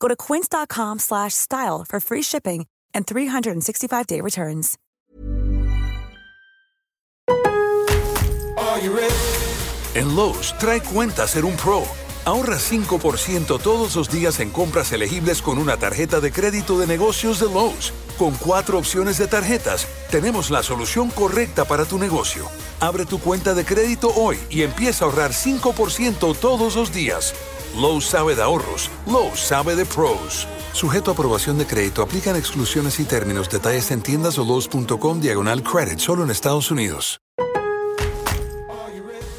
[0.00, 4.78] Go to quince.com slash style for free shipping and 365-day returns.
[9.94, 11.82] En Lowe's, trae cuenta ser un pro.
[12.24, 17.40] Ahorra 5% todos los días en compras elegibles con una tarjeta de crédito de negocios
[17.40, 17.92] de Lowe's.
[18.18, 22.48] Con cuatro opciones de tarjetas, tenemos la solución correcta para tu negocio.
[22.80, 27.34] Abre tu cuenta de crédito hoy y empieza a ahorrar 5% todos los días.
[27.76, 30.46] Lowe's sabe de ahorros, Lowe's sabe de pros.
[30.72, 33.48] Sujeto a aprobación de crédito, aplican exclusiones y términos.
[33.48, 37.20] Detalles en tiendas o Lowe's.com diagonal credit, solo en Estados Unidos.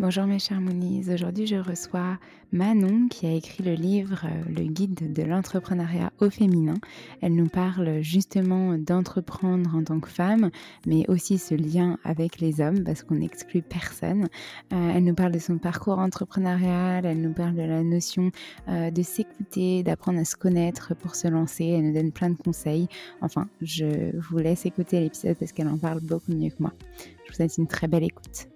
[0.00, 2.18] Bonjour mes chers Moonies, aujourd'hui je reçois
[2.52, 6.76] Manon qui a écrit le livre euh, Le guide de l'entrepreneuriat au féminin.
[7.20, 10.50] Elle nous parle justement d'entreprendre en tant que femme,
[10.86, 14.28] mais aussi ce lien avec les hommes parce qu'on n'exclut personne.
[14.72, 18.30] Euh, elle nous parle de son parcours entrepreneurial, elle nous parle de la notion
[18.68, 21.66] euh, de s'écouter, d'apprendre à se connaître pour se lancer.
[21.66, 22.88] Elle nous donne plein de conseils.
[23.20, 26.72] Enfin, je vous laisse écouter l'épisode parce qu'elle en parle beaucoup mieux que moi.
[26.96, 28.48] Je vous souhaite une très belle écoute.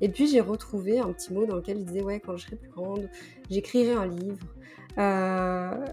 [0.00, 2.56] Et puis j'ai retrouvé un petit mot dans lequel il disait ouais quand je serai
[2.56, 3.08] plus grande,
[3.50, 4.38] j'écrirai un livre.
[4.98, 5.86] Euh,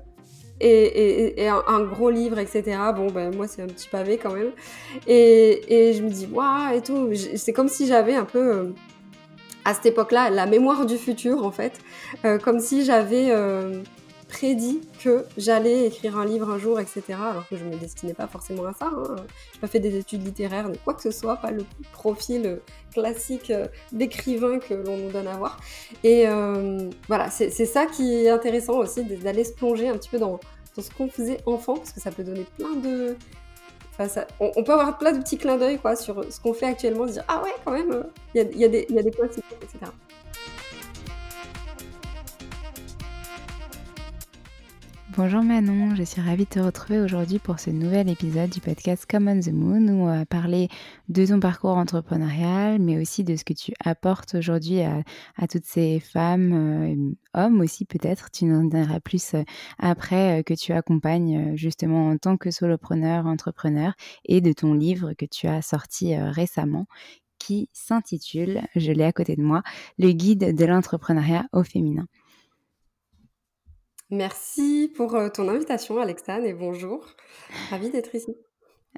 [0.62, 2.78] et, un, gros livre, etc.
[2.96, 4.52] Bon, ben moi c'est un petit pavé quand même.
[5.08, 7.12] Et, je me dis waouh et tout.
[7.36, 8.72] C'est comme si j'avais un peu euh,
[9.66, 11.74] à cette époque-là la mémoire du futur en fait,
[12.24, 13.32] euh, comme si j'avais
[14.36, 17.04] prédit que j'allais écrire un livre un jour, etc.
[17.10, 18.88] Alors que je ne me destinais pas forcément à ça.
[18.88, 19.16] Hein.
[19.16, 22.60] Je n'ai pas fait des études littéraires ni quoi que ce soit, pas le profil
[22.92, 25.58] classique euh, d'écrivain que l'on nous donne à voir.
[26.04, 30.20] Et euh, voilà, c'est ça qui est intéressant aussi, d'aller se plonger un petit peu
[30.20, 30.40] dans,
[30.78, 33.16] ce qu'on faisait enfant, parce que ça peut donner plein de...
[34.42, 37.24] On, peut avoir plein de petits clins d'œil sur ce qu'on fait actuellement, se dire
[37.30, 38.04] Ah ouais, quand même, euh,
[38.34, 39.90] il y, a, y, a y a des points etc.
[45.18, 49.06] Bonjour Manon, je suis ravie de te retrouver aujourd'hui pour ce nouvel épisode du podcast
[49.10, 50.68] Come on the Moon où on va parler
[51.08, 55.04] de ton parcours entrepreneurial mais aussi de ce que tu apportes aujourd'hui à,
[55.50, 59.44] toutes ces femmes, euh, hommes aussi peut-être, tu nous en diras plus euh,
[59.80, 63.94] après euh, que tu accompagnes justement en tant que solopreneur, entrepreneur
[64.26, 66.88] et de ton livre que tu as sorti récemment
[67.40, 69.62] qui s'intitule, je l'ai à côté de moi,
[69.98, 72.08] Le guide de l'entrepreneuriat au féminin.
[74.12, 77.08] Merci pour euh, ton invitation, Alexane, et bonjour.
[77.70, 78.36] Ravie d'être ici.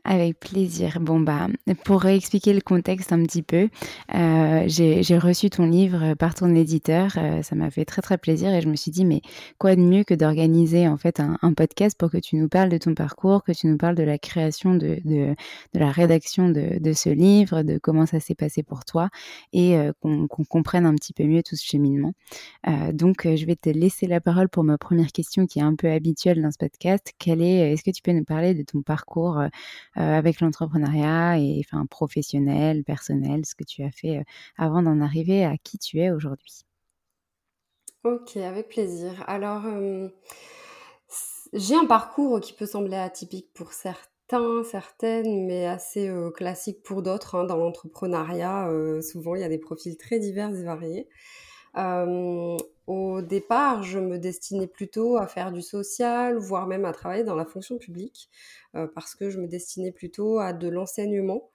[0.04, 1.00] Avec plaisir.
[1.02, 1.48] Bon, bah,
[1.84, 3.70] pour expliquer le contexte un petit peu,
[4.16, 7.14] euh, j'ai reçu ton livre par ton éditeur.
[7.18, 9.22] Euh, ça m'a fait très, très plaisir et je me suis dit, mais
[9.58, 12.78] quoi de mieux que d'organiser en fait un, podcast pour que tu nous parles de
[12.78, 15.36] ton parcours, que tu nous parles de la création, de, de,
[15.74, 19.10] la rédaction de, de, ce livre, de comment ça s'est passé pour toi
[19.54, 22.14] et euh, qu'on comprenne un petit peu mieux tout ce cheminement.
[22.94, 25.90] Donc, je vais te laisser la parole pour ma première question qui est un peu
[25.90, 27.14] habituelle dans ce podcast.
[27.18, 29.42] Quel est, est-ce que tu peux nous parler de ton parcours
[29.96, 34.24] avec l'entrepreneuriat et enfin professionnel, personnel, ce que tu as fait euh,
[34.58, 36.64] avant d'en arriver à qui tu es aujourd'hui.
[38.04, 39.24] Ok, avec plaisir.
[39.28, 40.10] Alors, euh,
[41.54, 47.36] j'ai un parcours qui peut sembler atypique pour certains, certaines, mais assez classique pour d'autres.
[47.36, 47.46] Hein.
[47.46, 48.70] Dans l'entrepreneuriat,
[49.02, 51.10] souvent, il y a des profils très divers et variés.
[52.88, 57.36] Au départ, je me destinais plutôt à faire du social, voire même à travailler dans
[57.36, 58.30] la fonction publique.
[58.76, 61.50] Euh, parce que je me destinais plutôt à de l'enseignement.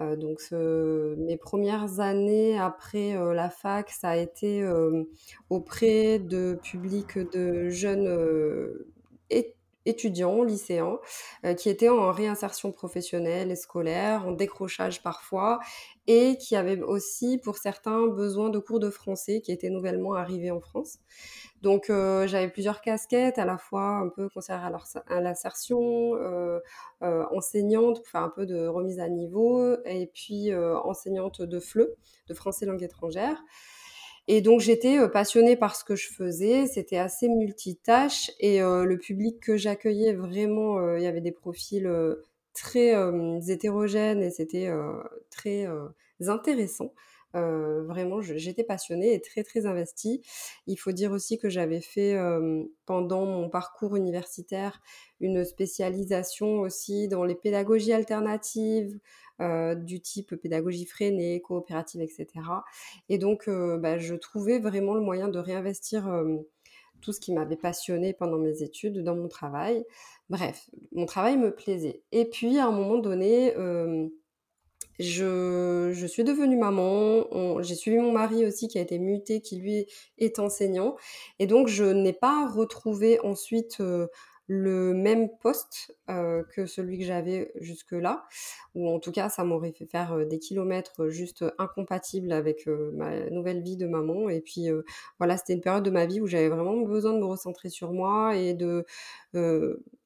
[0.00, 4.64] Euh, donc mes premières années après euh, la fac, ça a été
[5.50, 8.08] auprès de publics de jeunes
[9.88, 10.98] étudiants, lycéens,
[11.56, 15.60] qui étaient en réinsertion professionnelle et scolaire, en décrochage parfois,
[16.08, 20.50] et qui avaient aussi, pour certains, besoin de cours de français qui étaient nouvellement arrivés
[20.50, 20.98] en France.
[21.60, 26.60] Donc euh, j'avais plusieurs casquettes, à la fois un peu conseillère à l'insertion, euh,
[27.02, 31.88] euh, enseignante pour faire un peu de remise à niveau, et puis enseignante de FLE,
[32.28, 33.42] de français langue étrangère.
[34.28, 39.40] Et donc j'étais passionnée par ce que je faisais, c'était assez multitâche et le public
[39.40, 41.90] que j'accueillais vraiment, il y avait des profils
[42.52, 42.92] très
[43.48, 44.70] hétérogènes et c'était
[45.30, 45.66] très
[46.26, 46.92] intéressant.
[47.34, 50.22] Euh, vraiment, j'étais passionnée et très très investie.
[50.66, 52.16] Il faut dire aussi que j'avais fait
[52.86, 54.80] pendant mon parcours universitaire
[55.20, 58.98] une spécialisation aussi dans les pédagogies alternatives,
[59.40, 62.26] du type pédagogie freinée, coopérative, etc.
[63.08, 66.08] Et donc, bah, je trouvais vraiment le moyen de réinvestir
[67.00, 69.84] tout ce qui m'avait passionné pendant mes études dans mon travail.
[70.30, 72.02] Bref, mon travail me plaisait.
[72.12, 73.54] Et puis, à un moment donné,
[74.98, 79.56] je, je suis devenue maman, j'ai suivi mon mari aussi qui a été muté, qui
[79.56, 79.86] lui
[80.18, 80.96] est enseignant.
[81.38, 84.08] Et donc, je n'ai pas retrouvé ensuite euh,
[84.48, 88.24] le même poste euh, que celui que j'avais jusque-là,
[88.74, 93.30] ou en tout cas, ça m'aurait fait faire euh, des kilomètres juste incompatibles avec ma
[93.30, 94.28] nouvelle vie de maman.
[94.28, 94.68] Et puis,
[95.18, 97.92] voilà, c'était une période de ma vie où j'avais vraiment besoin de me recentrer sur
[97.92, 98.84] moi et de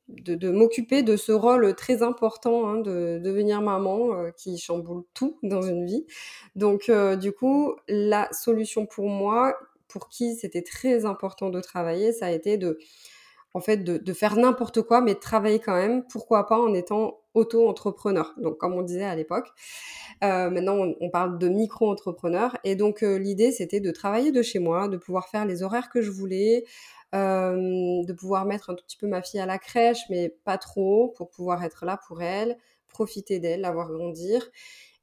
[0.08, 5.38] de, m'occuper de ce rôle très important hein, de, devenir maman euh, qui chamboule tout
[5.42, 6.06] dans une vie.
[6.56, 9.56] Donc euh, du coup, la solution pour moi,
[9.88, 12.78] pour qui c'était très important de travailler, ça a été de
[13.54, 16.04] en fait de, faire n'importe quoi, mais de travailler quand même.
[16.10, 18.32] Pourquoi pas en étant auto-entrepreneur.
[18.38, 19.48] Donc comme on disait à l'époque.
[20.24, 22.56] Euh, maintenant, on, parle de micro-entrepreneur.
[22.64, 26.00] Et donc, l'idée, c'était de travailler de chez moi, de pouvoir faire les horaires que
[26.00, 26.64] je voulais,
[27.12, 31.08] de pouvoir mettre un tout petit peu ma fille à la crèche, mais pas trop,
[31.16, 32.56] pour pouvoir être là pour elle,
[32.88, 34.48] profiter d'elle, la voir grandir.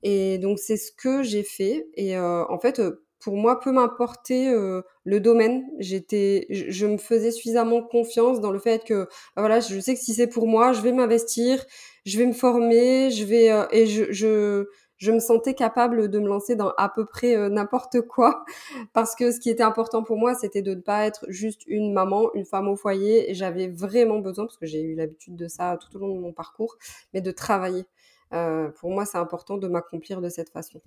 [0.04, 1.88] Et donc c'est ce que j'ai fait.
[1.96, 2.82] Et euh, en fait,
[3.20, 5.66] pour moi, peu m'importer euh, le domaine.
[5.80, 9.04] J'étais, je, me faisais suffisamment confiance dans le fait que,
[9.36, 11.66] bah voilà, je sais que si c'est pour moi, je vais m'investir,
[12.06, 14.68] je vais me former, je vais et je, je
[15.00, 18.44] je me sentais capable de me lancer dans à peu près euh, n'importe quoi
[18.94, 21.94] parce que ce qui était important pour moi, c'était de ne pas être juste une
[21.94, 25.48] maman, une femme au foyer et j'avais vraiment besoin parce que j'ai eu l'habitude de
[25.48, 26.78] ça tout au long de mon parcours,
[27.14, 27.86] mais de travailler.
[28.34, 30.82] Euh, pour moi, c'est important de m'accomplir de cette façon.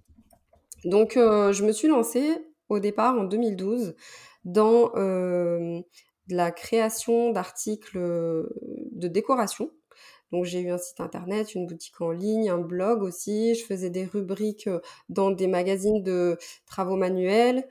[0.85, 2.37] Donc, euh, je me suis lancée
[2.69, 3.95] au départ en 2012
[4.45, 4.93] dans
[6.29, 9.71] la création d'articles de décoration
[10.33, 13.55] donc j'ai eu un site internet, une boutique en ligne, un blog aussi.
[13.55, 17.69] Je faisais des rubriques euh, dans des magazines de travaux manuels.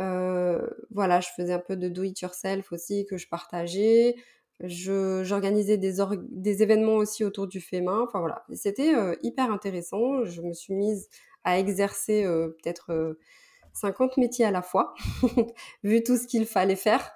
[0.00, 4.16] Euh, voilà, je faisais un peu de do it yourself aussi que je partageais.
[4.60, 5.94] j'organisais des,
[6.30, 8.02] des événements aussi autour du fait main.
[8.06, 10.24] Enfin voilà, c'était euh, hyper intéressant.
[10.24, 11.08] Je me suis mise
[11.44, 13.16] à exercer peut-être
[13.72, 14.94] 50 métiers à la fois,
[15.82, 17.10] vu tout ce qu'il fallait faire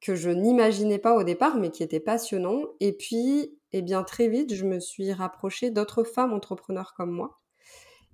[0.00, 2.62] que je n'imaginais pas au départ, mais qui était passionnant.
[2.80, 7.40] Et puis, eh bien, très vite, je me suis rapprochée d'autres femmes entrepreneurs comme moi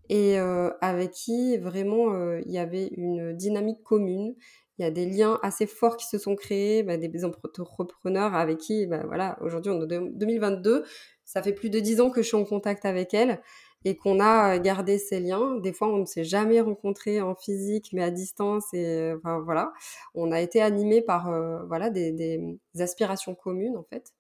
[0.09, 4.35] et euh, avec qui vraiment euh, il y avait une dynamique commune.
[4.79, 8.59] Il y a des liens assez forts qui se sont créés, bah, des entrepreneurs avec
[8.59, 10.85] qui, bah, voilà, aujourd'hui en 2022,
[11.25, 13.41] ça fait plus de dix ans que je suis en contact avec elles
[13.87, 15.59] et qu'on a gardé ces liens.
[15.59, 18.75] Des fois, on ne s'est jamais rencontrés en physique, mais à distance.
[18.75, 19.73] Et enfin, voilà,
[20.17, 24.13] on a été animés par euh, voilà des, aspirations communes en fait.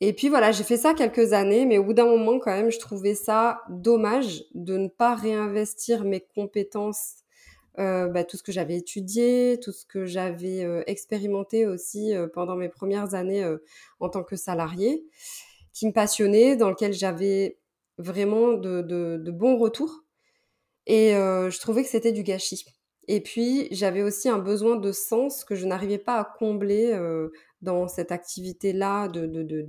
[0.00, 2.70] Et puis voilà, j'ai fait ça quelques années, mais au bout d'un moment, quand même,
[2.70, 7.24] je trouvais ça dommage de ne pas réinvestir mes compétences,
[7.80, 12.28] euh, bah, tout ce que j'avais étudié, tout ce que j'avais euh, expérimenté aussi euh,
[12.32, 13.58] pendant mes premières années euh,
[13.98, 15.04] en tant que salarié,
[15.72, 17.57] qui me passionnait, dans lequel j'avais
[17.98, 20.04] vraiment de, de, bons retours.
[20.86, 22.64] Et euh, je trouvais que c'était du gâchis.
[23.08, 27.30] Et puis, j'avais aussi un besoin de sens que je n'arrivais pas à combler euh,
[27.62, 29.66] dans cette activité-là de, de,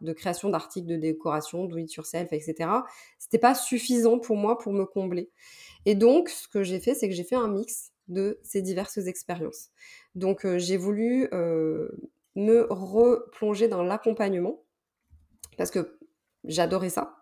[0.00, 2.70] de, création d'articles de décoration, do it yourself, etc.
[3.18, 5.30] C'était pas suffisant pour moi pour me combler.
[5.86, 8.98] Et donc, ce que j'ai fait, c'est que j'ai fait un mix de ces diverses
[8.98, 9.70] expériences.
[10.14, 11.28] Donc, euh, j'ai voulu
[12.34, 14.62] me replonger dans l'accompagnement
[15.56, 15.98] parce que
[16.44, 17.16] j'adorais ça.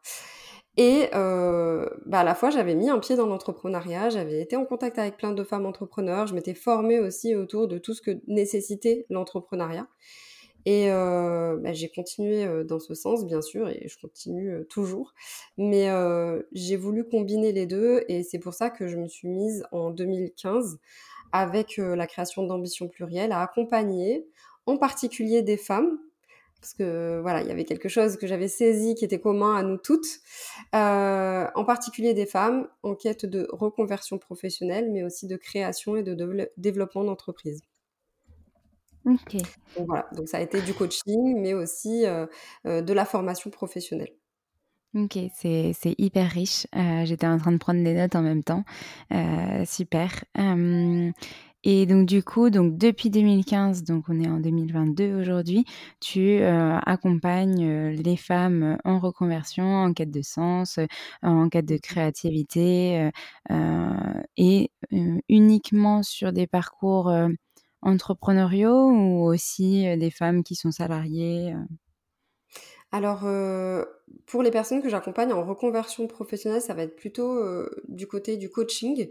[0.76, 4.64] Et euh, bah à la fois, j'avais mis un pied dans l'entrepreneuriat, j'avais été en
[4.64, 8.20] contact avec plein de femmes entrepreneurs, je m'étais formée aussi autour de tout ce que
[8.28, 9.88] nécessitait l'entrepreneuriat.
[10.66, 14.64] Et euh, bah, j'ai continué euh, dans ce sens, bien sûr, et je continue euh,
[14.64, 15.14] toujours.
[15.56, 19.28] Mais euh, j'ai voulu combiner les deux, et c'est pour ça que je me suis
[19.28, 20.78] mise en 2015
[21.32, 24.26] avec euh, la création d'Ambition Plurielle à accompagner
[24.66, 25.98] en particulier des femmes
[26.60, 29.62] parce que voilà, il y avait quelque chose que j'avais saisi qui était commun à
[29.62, 30.20] nous toutes,
[30.74, 36.02] euh, en particulier des femmes en quête de reconversion professionnelle, mais aussi de création et
[36.02, 37.62] de, de développement d'entreprise.
[39.06, 39.36] Ok.
[39.76, 42.26] Donc voilà, donc ça a été du coaching, mais aussi euh,
[42.66, 44.12] euh, de la formation professionnelle.
[44.94, 46.66] Ok, c'est hyper riche.
[47.04, 48.64] J'étais en train de prendre des notes en même temps.
[49.64, 50.24] Super.
[51.62, 55.66] Et donc du coup, donc depuis 2015, donc on est en 2022 aujourd'hui,
[56.00, 60.86] tu euh, accompagnes euh, les femmes en reconversion, en quête de sens, euh,
[61.22, 63.10] en quête de créativité,
[64.36, 64.70] et
[65.28, 67.12] uniquement sur des parcours
[67.82, 71.54] entrepreneuriaux ou aussi des femmes qui sont salariées.
[72.92, 73.24] Alors,
[74.26, 78.36] pour les personnes que j'accompagne en reconversion professionnelle, ça va être plutôt euh, du côté
[78.36, 79.10] du coaching.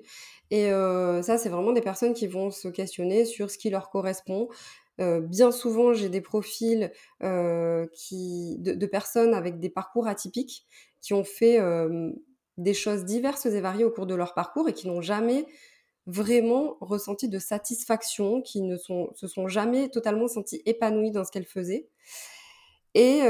[0.52, 3.90] Et euh, ça, c'est vraiment des personnes qui vont se questionner sur ce qui leur
[3.90, 4.50] correspond.
[4.98, 6.92] bien souvent, j'ai des profils
[7.22, 10.66] de, personnes avec des parcours atypiques
[11.02, 11.60] qui ont fait
[12.58, 15.46] des choses diverses et variées au cours de leur parcours et qui n'ont jamais
[16.06, 21.32] vraiment ressenti de satisfaction, qui ne sont, se sont jamais totalement sentis épanouies dans ce
[21.32, 21.88] qu'elles faisaient
[22.96, 23.22] et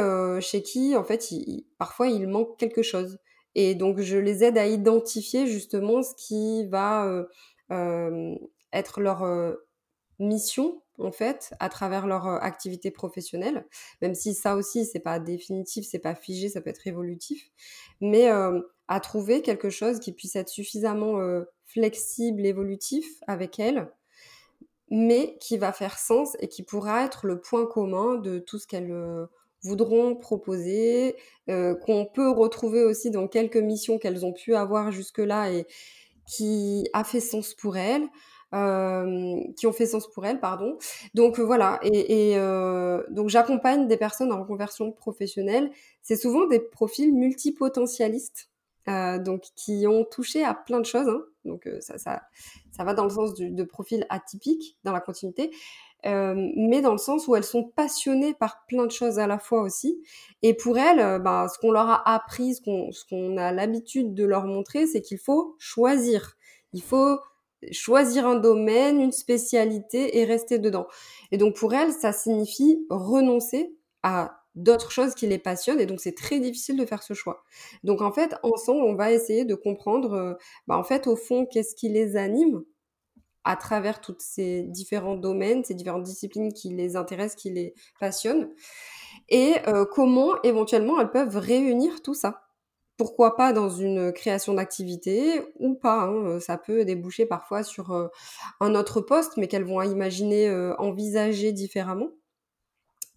[0.41, 1.29] chez qui, en fait,
[1.77, 3.19] parfois, il manque quelque chose.
[3.55, 7.25] Et donc, je les aide à identifier justement ce qui va
[8.71, 9.57] être leur
[10.19, 13.65] mission, en fait, à travers leur activité professionnelle.
[14.01, 17.49] Même si ça aussi, c'est pas définitif, c'est pas figé, ça peut être évolutif.
[18.01, 21.19] Mais à trouver quelque chose qui puisse être suffisamment
[21.65, 23.91] flexible, évolutif avec elles,
[24.89, 28.67] mais qui va faire sens et qui pourra être le point commun de tout ce
[28.67, 28.91] qu'elles
[29.63, 31.15] voudront proposer,
[31.49, 35.65] euh, qu'on peut retrouver aussi dans quelques missions qu'elles ont pu avoir jusque-là et
[36.25, 38.07] qui a fait sens pour elles.
[38.51, 40.79] Euh, qui ont fait sens pour elles, pardon.
[41.13, 42.35] Donc euh, voilà, et,
[43.11, 45.69] donc j'accompagne des personnes en reconversion professionnelle.
[46.01, 48.49] C'est souvent des profils multipotentialistes,
[48.87, 51.07] donc qui ont touché à plein de choses.
[51.07, 51.21] Hein.
[51.45, 52.23] Donc ça, ça,
[52.71, 55.51] ça va dans le sens du, de profils atypiques dans la continuité,
[56.06, 59.38] euh, mais dans le sens où elles sont passionnées par plein de choses à la
[59.38, 60.01] fois aussi.
[60.41, 64.13] Et pour elles, euh, bah, ce qu'on leur a appris, ce qu'on qu'on a l'habitude
[64.13, 66.38] de leur montrer, c'est qu'il faut choisir.
[66.74, 67.20] Il faut
[67.72, 70.88] choisir un domaine, une spécialité et rester dedans.
[71.32, 76.00] Et donc pour elles, ça signifie renoncer à d'autres choses qui les passionnent et donc
[76.00, 77.44] c'est très difficile de faire ce choix.
[77.84, 80.34] Donc en fait, ensemble, on va essayer de comprendre, euh,
[80.68, 82.63] bah, en fait, au fond, qu'est-ce qui les anime
[83.43, 88.50] à travers tous ces différents domaines, ces différentes disciplines qui les intéressent, qui les passionnent,
[89.29, 92.43] et euh, comment éventuellement elles peuvent réunir tout ça?
[92.98, 96.03] Pourquoi pas dans une création d'activité ou pas.
[96.03, 98.08] Hein, ça peut déboucher parfois sur euh,
[98.60, 102.10] un autre poste, mais qu'elles vont imaginer euh, envisager différemment?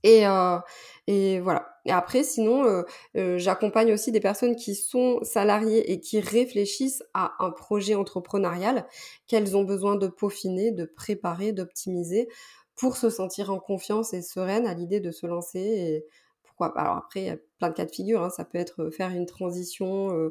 [0.02, 0.58] Et, euh,
[1.06, 1.68] et voilà.
[1.84, 2.82] Et après, sinon, euh,
[3.16, 8.86] euh, j'accompagne aussi des personnes qui sont salariées et qui réfléchissent à un projet entrepreneurial
[9.26, 12.28] qu'elles ont besoin de peaufiner, de préparer, d'optimiser
[12.76, 15.60] pour se sentir en confiance et sereine à l'idée de se lancer.
[15.60, 16.06] Et
[16.42, 18.22] pourquoi Alors après, il y a plein de cas de figure.
[18.22, 18.30] Hein.
[18.30, 20.30] Ça peut être faire une transition,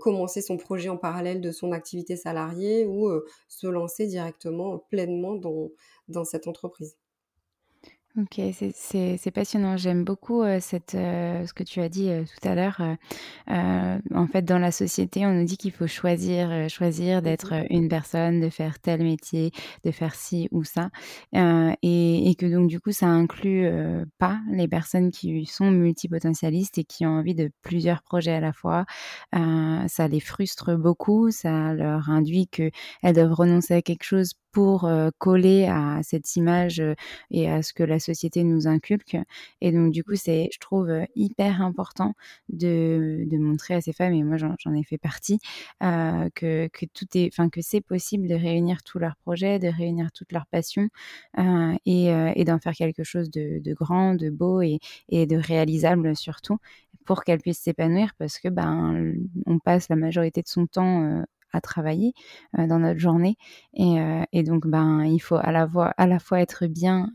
[0.00, 3.10] commencer son projet en parallèle de son activité salariée ou
[3.48, 5.70] se lancer directement pleinement dans,
[6.08, 6.96] dans cette entreprise.
[8.18, 8.40] OK,
[8.74, 9.76] c'est passionnant.
[9.76, 12.80] J'aime beaucoup, cette, ce que tu as dit, tout à l'heure.
[13.46, 17.88] en fait, dans la société, on nous dit qu'il faut choisir, choisir mmh d'être, une
[17.88, 19.50] personne, de faire tel métier,
[19.84, 20.88] de faire ci ou ça,
[21.34, 23.68] et et que donc du coup, ça inclut,
[24.18, 28.54] pas les personnes qui sont multipotentialistes et qui ont envie de plusieurs projets à la
[28.54, 28.86] fois.
[29.32, 32.72] ça les frustre beaucoup, ça leur induit qu'elles
[33.14, 36.82] doivent renoncer à quelque chose pour coller à cette image
[37.30, 39.18] et à ce que la société nous inculque.
[39.60, 42.14] Et donc, du coup, c'est, je trouve, hyper important
[42.48, 45.40] de, de montrer à ces femmes, et moi j'en ai fait partie,
[45.80, 50.10] que, que tout est, enfin, que c'est possible de réunir tous leurs projets, de réunir
[50.10, 50.88] toutes leurs passions
[51.84, 54.78] et, et d'en faire quelque chose de, de, grand, de beau et,
[55.10, 56.56] et de réalisable surtout
[57.04, 59.12] pour qu'elles puissent s'épanouir parce que ben
[59.44, 61.22] on passe la majorité de son temps
[61.52, 62.12] à travailler
[62.56, 63.36] dans notre journée.
[63.74, 67.12] Et, donc, ben, il faut à la, fois, être bien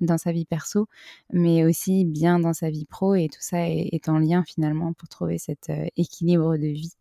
[0.00, 0.86] dans sa vie perso,
[1.32, 3.14] mais aussi bien dans sa vie pro.
[3.14, 6.94] Et tout ça est, en lien finalement pour trouver cet équilibre de vie.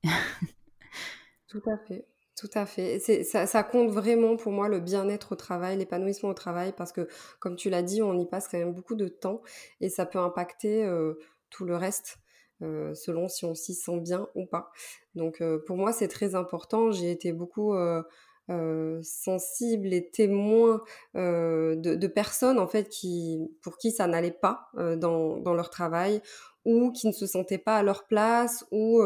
[1.48, 2.06] tout à fait.
[2.36, 3.00] Tout à fait.
[3.00, 7.08] Ça, compte vraiment pour moi le bien-être au travail, l'épanouissement au travail, parce que,
[7.40, 9.42] comme tu l'as dit, on y passe quand même beaucoup de temps
[9.82, 10.90] et ça peut impacter
[11.50, 12.20] tout le reste.
[12.62, 14.70] Euh, selon si on s'y sent bien ou pas.
[15.16, 16.92] Donc euh, pour moi c'est très important.
[16.92, 18.04] J'ai été beaucoup euh,
[19.01, 20.82] sensible et témoin
[21.13, 26.22] de, personnes en fait qui pour qui ça n'allait pas dans, dans, leur travail
[26.66, 29.01] ou qui ne se sentaient pas à leur place ou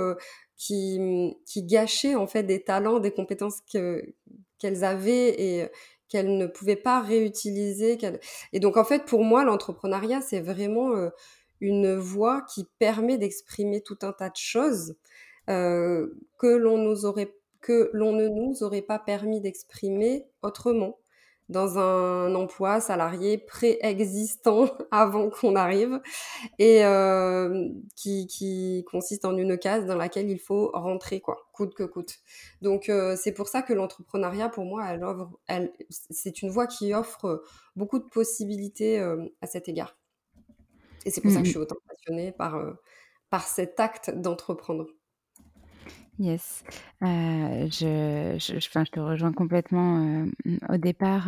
[0.55, 5.67] qui, qui gâchaient en fait des talents, des compétences qu'elles avaient et
[6.07, 7.97] qu'elles ne pouvaient pas réutiliser.
[8.53, 11.11] Et donc en fait pour moi l'entrepreneuriat c'est vraiment
[11.63, 14.95] une voix qui permet d'exprimer tout un tas de choses
[15.49, 20.99] euh, que l'on ne nous aurait pas permis d'exprimer autrement
[21.47, 26.01] dans un emploi salarié préexistant avant qu'on arrive
[26.59, 31.83] et euh, qui, consiste en une case dans laquelle il faut rentrer quoi coûte que
[31.83, 32.17] coûte.
[32.61, 34.85] Donc euh, c'est pour ça que l'entrepreneuriat pour moi
[35.47, 37.41] elle c'est une voie qui offre
[37.77, 38.99] beaucoup de possibilités
[39.41, 39.95] à cet égard
[41.05, 42.73] et c'est pour ça que je mmh suis autant passionnée par, euh,
[43.29, 44.87] par cet acte d'entreprendre.
[46.19, 46.63] Yes.
[47.01, 49.97] Euh, je, je, je, te rejoins complètement.
[50.45, 51.27] Euh, au départ,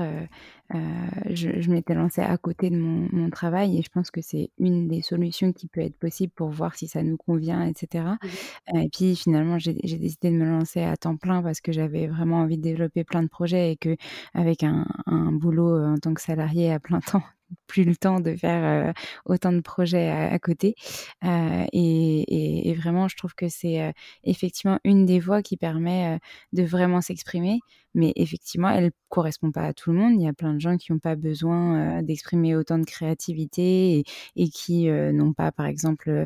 [0.71, 4.51] je, je m'étais lancée à côté de mon, mon, travail et je pense que c'est
[4.59, 8.05] une des solutions qui peut être possible pour voir si ça nous convient, etc.
[8.21, 12.05] Mmh et puis finalement, j'ai décidé de me lancer à temps plein parce que j'avais
[12.05, 13.97] vraiment envie de développer plein de projets et que
[14.35, 17.23] avec un, un boulot en tant que salarié à plein temps,
[17.67, 18.93] plus le temps de faire
[19.25, 20.75] autant de projets à, côté.
[21.23, 26.19] Et, et, vraiment, je trouve que c'est effectivement une des voies qui permet
[26.53, 27.59] de vraiment s'exprimer
[27.95, 30.13] mais effectivement, elle correspond pas à tout le monde.
[30.15, 34.03] Il y a plein de gens qui n'ont pas besoin d'exprimer autant de créativité
[34.35, 36.25] et, qui n'ont pas, par exemple,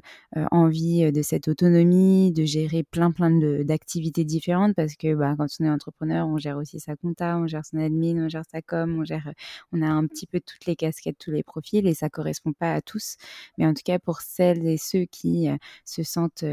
[0.52, 3.32] envie de cette autonomie, de gérer plein plein
[3.64, 7.48] d'activités différentes parce que bah, quand on est entrepreneur, on gère aussi sa compta, on
[7.48, 9.32] gère son admin, on gère sa com, on gère,
[9.72, 12.74] on a un petit peu toutes les casquettes, tous les profils et ça correspond pas
[12.74, 13.18] à tous.
[13.58, 15.48] Mais en tout cas, pour celles et ceux qui
[15.86, 16.46] se sentent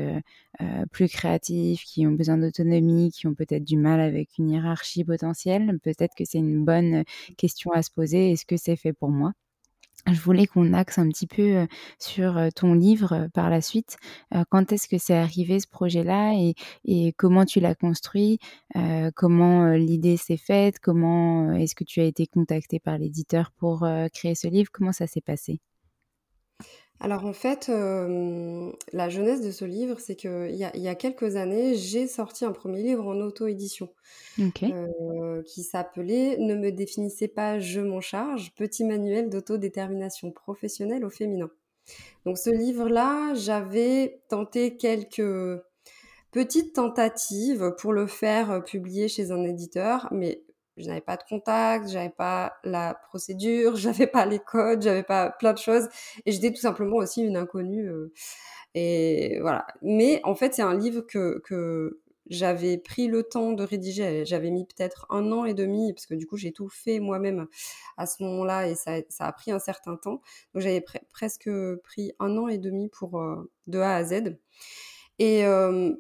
[0.91, 5.79] plus créatifs, qui ont besoin d'autonomie, qui ont peut-être du mal avec une hiérarchie potentiel
[5.83, 7.05] Peut-être que c'est une bonne
[7.39, 8.33] question à se poser.
[8.33, 9.33] Est-ce que c'est fait pour moi?
[10.07, 11.67] Je voulais qu'on axe un petit peu
[11.99, 13.97] sur ton livre par la suite.
[14.51, 16.35] Quand est-ce que c'est arrivé ce projet-là?
[16.85, 18.39] Et, comment tu l'as construit?
[19.17, 20.79] Comment l'idée s'est faite?
[20.81, 24.71] Comment est-ce que tu as été contacté par l'éditeur pour créer ce livre?
[24.73, 25.61] Comment ça s'est passé?
[27.01, 31.37] Alors en fait, la jeunesse de ce livre, c'est qu'il y a y a quelques
[31.37, 33.89] années, j'ai sorti un premier livre en auto-édition,
[35.45, 41.51] qui s'appelait «Ne me définissez pas, je m'en charge, petit manuel d'autodétermination professionnelle au féminin».
[42.25, 45.61] Donc ce livre-là, j'avais tenté quelques
[46.33, 50.43] petites tentatives pour le faire, publier chez un éditeur, mais
[50.77, 55.31] je n'avais pas de contact, j'avais pas la procédure, j'avais pas les codes, j'avais pas
[55.31, 55.89] plein de choses
[56.25, 58.13] et j'étais tout simplement aussi une inconnue euh,
[58.75, 59.67] et voilà.
[59.83, 64.51] Mais en fait, c'est un livre que que j'avais pris le temps de rédiger, j'avais
[64.51, 67.47] mis peut-être un an et demi parce que du coup, j'ai tout fait moi-même
[67.97, 70.23] à ce moment-là et ça, ça a pris un certain temps.
[70.55, 71.51] Donc j'avais presque
[71.85, 74.37] pris un an et demi pour euh, de A à Z.
[75.19, 75.45] Et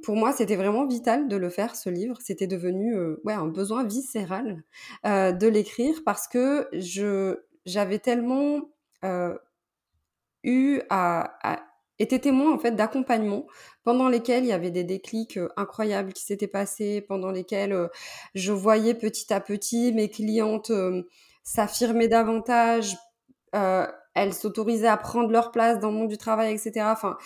[0.02, 2.18] pour moi, c'était vraiment vital de le faire, ce livre.
[2.20, 4.62] C'était devenu ouais, un besoin viscéral
[5.05, 8.61] de l'écrire parce que je j'avais tellement
[10.44, 11.62] eu à, à
[11.98, 13.46] été témoin en fait d'accompagnement
[13.83, 17.88] pendant lesquels il y avait des déclics incroyables qui s'étaient passés, pendant lesquels
[18.35, 20.70] je voyais petit à petit mes clientes
[21.42, 22.96] s'affirmer davantage,
[24.16, 26.87] elles s'autorisaient à prendre leur place dans le monde du travail, etc.
[26.90, 27.18] Enfin,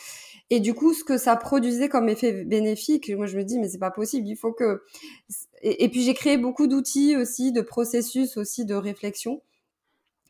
[0.50, 3.68] et du coup, ce que ça produisait comme effet bénéfique, moi je me dis mais
[3.68, 4.83] c'est pas possible, il faut que.
[5.62, 9.40] Et, puis j'ai créé beaucoup d'outils aussi, de processus aussi de réflexion.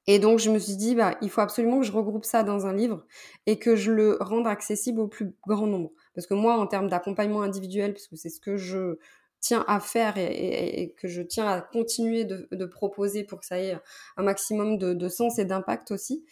[0.06, 2.66] Et donc je me suis dit bah il faut absolument que je regroupe ça dans
[2.66, 3.06] un livre
[3.46, 5.92] et que je le rende accessible au plus grand nombre.
[6.14, 8.98] Parce que moi, en termes d'accompagnement individuel, parce que c'est ce que je
[9.40, 13.76] tiens à faire et, que je tiens à continuer de, proposer pour que ça ait
[14.16, 16.24] un maximum de, sens et d'impact aussi.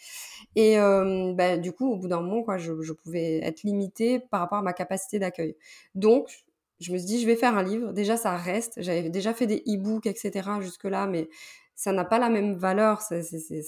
[0.55, 4.41] Et euh, bah, du coup, au bout d'un moment, quoi, je, pouvais être limitée par
[4.41, 5.55] rapport à ma capacité d'accueil.
[5.95, 6.45] Donc,
[6.79, 7.91] je me suis dit, je vais faire un livre.
[7.91, 8.81] Déjà, ça reste.
[8.81, 10.49] J'avais déjà fait des e-books, etc.
[10.61, 11.29] jusque-là, mais
[11.75, 13.21] ça n'a pas la même valeur, ça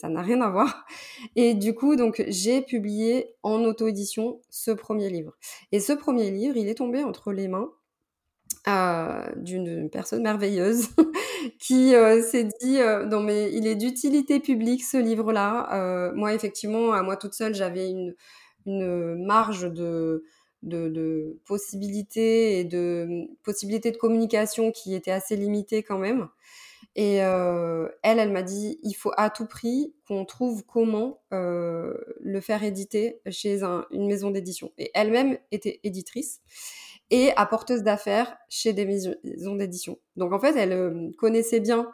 [0.10, 0.86] n'a rien à voir.
[1.36, 5.38] Et du coup, donc, j'ai publié en auto-édition ce premier livre.
[5.71, 7.71] Et ce premier livre, il est tombé entre les mains
[8.67, 10.89] euh, d'une personne merveilleuse
[11.60, 16.12] qui euh, s'est dit euh, non mais il est d'utilité publique ce livre-là.
[16.13, 18.13] moi effectivement à moi toute seule j'avais une,
[18.67, 20.24] une marge de,
[20.62, 26.28] de, de possibilités et de possibilités de communication qui était assez limitée quand même.
[26.95, 32.63] Et elle, elle m'a dit, il faut à tout prix qu'on trouve comment le faire
[32.63, 34.71] éditer chez une maison d'édition.
[34.78, 36.41] Et elle-même était éditrice
[37.12, 40.00] et apporteuse d'affaires chez des maisons d'édition.
[40.15, 41.91] Donc en fait, elle euh, connaissait bien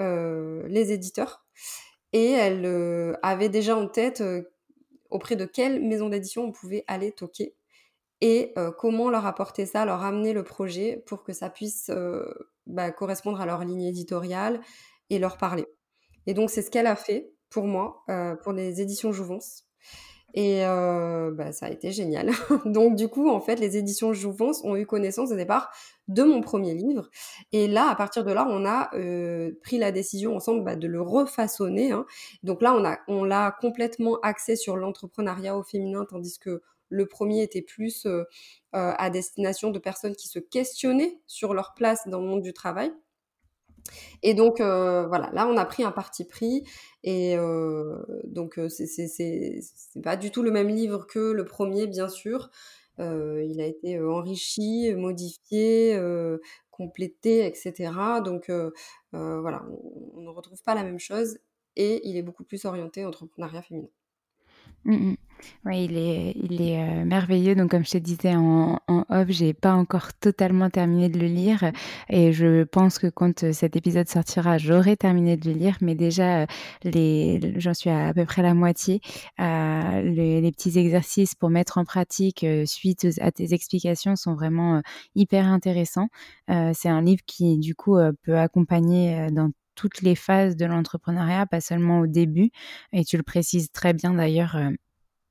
[0.00, 1.44] euh, les éditeurs
[2.12, 4.22] et elle euh, avait déjà en tête
[5.10, 7.56] auprès de quelle maison d'édition on pouvait aller toquer
[8.20, 11.88] et comment leur apporter ça, leur amener le projet pour que ça puisse
[12.66, 14.60] bah, correspondre à leur ligne éditoriale
[15.08, 15.66] et leur parler.
[16.26, 18.04] Et donc c'est ce qu'elle a fait pour moi,
[18.42, 19.68] pour les éditions Jouvence.
[20.38, 22.30] Et euh, bah, ça a été génial.
[22.64, 25.68] Donc du coup, en fait, les éditions Jouvence ont eu connaissance au départ
[26.06, 27.10] de mon premier livre.
[27.50, 30.86] Et là, à partir de là, on a euh, pris la décision ensemble bah, de
[30.86, 31.90] le refaçonner.
[31.90, 32.06] Hein.
[32.44, 37.42] Donc là, on a l'a complètement axé sur l'entrepreneuriat au féminin, tandis que le premier
[37.42, 38.22] était plus euh,
[38.70, 42.92] à destination de personnes qui se questionnaient sur leur place dans le monde du travail.
[44.22, 46.64] Et donc euh, voilà, là on a pris un parti pris
[47.04, 52.08] et euh, donc euh, c'est pas du tout le même livre que le premier bien
[52.08, 52.50] sûr.
[52.98, 55.98] il a été enrichi, modifié,
[56.70, 57.92] complété, etc.
[58.24, 58.50] Donc
[59.12, 59.64] voilà,
[60.14, 61.38] on, ne retrouve pas la même chose
[61.76, 63.88] et il est beaucoup plus orienté entrepreneuriat féminin.
[64.84, 65.16] Mmh, mmh.
[65.64, 67.54] Oui, il est, il est euh, merveilleux.
[67.54, 71.26] Donc, comme je te disais en, en off, j'ai pas encore totalement terminé de le
[71.26, 71.72] lire,
[72.08, 75.76] et je pense que quand euh, cet épisode sortira, j'aurai terminé de le lire.
[75.80, 76.46] Mais déjà,
[76.84, 79.00] euh, j'en suis à, à peu près la moitié.
[79.38, 84.82] les, petits exercices pour mettre en pratique suite à tes explications sont vraiment
[85.14, 86.08] hyper intéressants.
[86.48, 91.60] c'est un livre qui, du coup, peut accompagner dans toutes les phases de l'entrepreneuriat, pas
[91.60, 92.50] seulement au début.
[92.92, 94.56] Et tu le précises très bien d'ailleurs.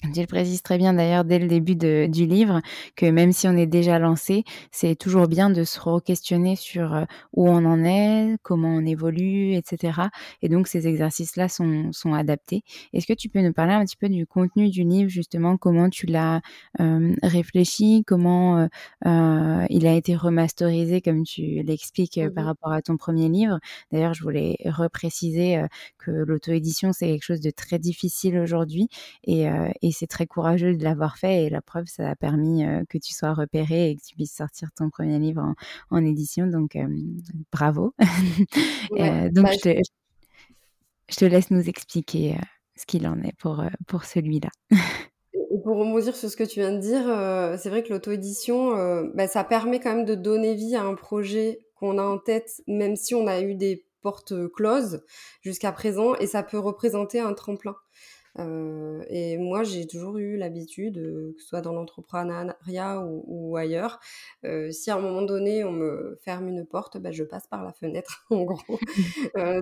[0.00, 2.60] Tu le précises très bien d'ailleurs dès le début de, du livre
[2.94, 7.04] que même si on est déjà lancé, c'est toujours bien de se re-questionner sur euh,
[7.32, 10.02] où on en est, comment on évolue, etc.
[10.40, 12.62] Et donc ces exercices-là sont, sont adaptés.
[12.92, 15.90] Est-ce que tu peux nous parler un petit peu du contenu du livre, justement, comment
[15.90, 16.42] tu l'as
[16.80, 18.66] euh, réfléchi, comment euh,
[19.06, 23.58] euh, il a été remasterisé, comme tu l'expliques par mmh rapport à ton premier livre?
[23.90, 25.60] D'ailleurs, je voulais repréciser
[25.98, 28.88] que l'auto-édition, c'est quelque chose de très difficile aujourd'hui
[29.24, 29.46] et,
[29.82, 31.44] et et c'est très courageux de l'avoir fait.
[31.44, 34.68] Et la preuve, ça a permis que tu sois repéré et que tu puisses sortir
[34.76, 35.54] ton premier livre
[35.90, 36.46] en, édition.
[36.46, 36.76] Donc,
[37.52, 37.94] bravo.
[38.92, 39.82] Euh, donc, bah, je, te,
[41.10, 42.36] je, te, laisse nous expliquer
[42.74, 44.48] ce qu'il en est pour, pour celui-là.
[45.62, 47.02] pour rebondir sur ce que tu viens de dire,
[47.58, 51.60] c'est vrai que l'auto-édition, bah, ça permet quand même de donner vie à un projet
[51.74, 55.04] qu'on a en tête, même si on a eu des portes closes
[55.42, 57.76] jusqu'à présent, et ça peut représenter un tremplin.
[58.38, 64.00] Euh, et moi, j'ai toujours eu l'habitude, euh, que ce soit dans l'entrepreneuriat ou, ailleurs,
[64.44, 67.64] euh, si à un moment donné on me ferme une porte, bah, je passe par
[67.64, 68.78] la fenêtre, en gros.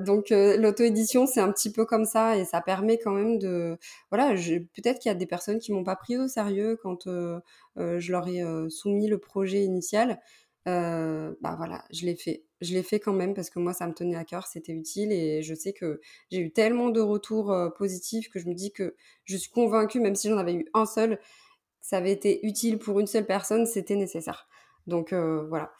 [0.04, 3.78] donc l'auto-édition, c'est un petit peu comme ça et ça permet quand même de...
[4.10, 8.12] Voilà, peut-être qu'il y a des personnes qui m'ont pas pris au sérieux quand je
[8.12, 10.20] leur ai soumis le projet initial.
[10.66, 13.92] Bah voilà, je l'ai fait je l'ai fait quand même parce que moi, ça me
[13.92, 16.00] tenait à cœur, c'était utile et je sais que
[16.30, 20.00] j'ai eu tellement de retours euh, positifs que je me dis que je suis convaincue,
[20.00, 21.20] même si j'en avais eu un seul,
[21.80, 24.48] ça avait été utile pour une seule personne, c'était nécessaire.
[24.86, 25.72] Donc euh, voilà.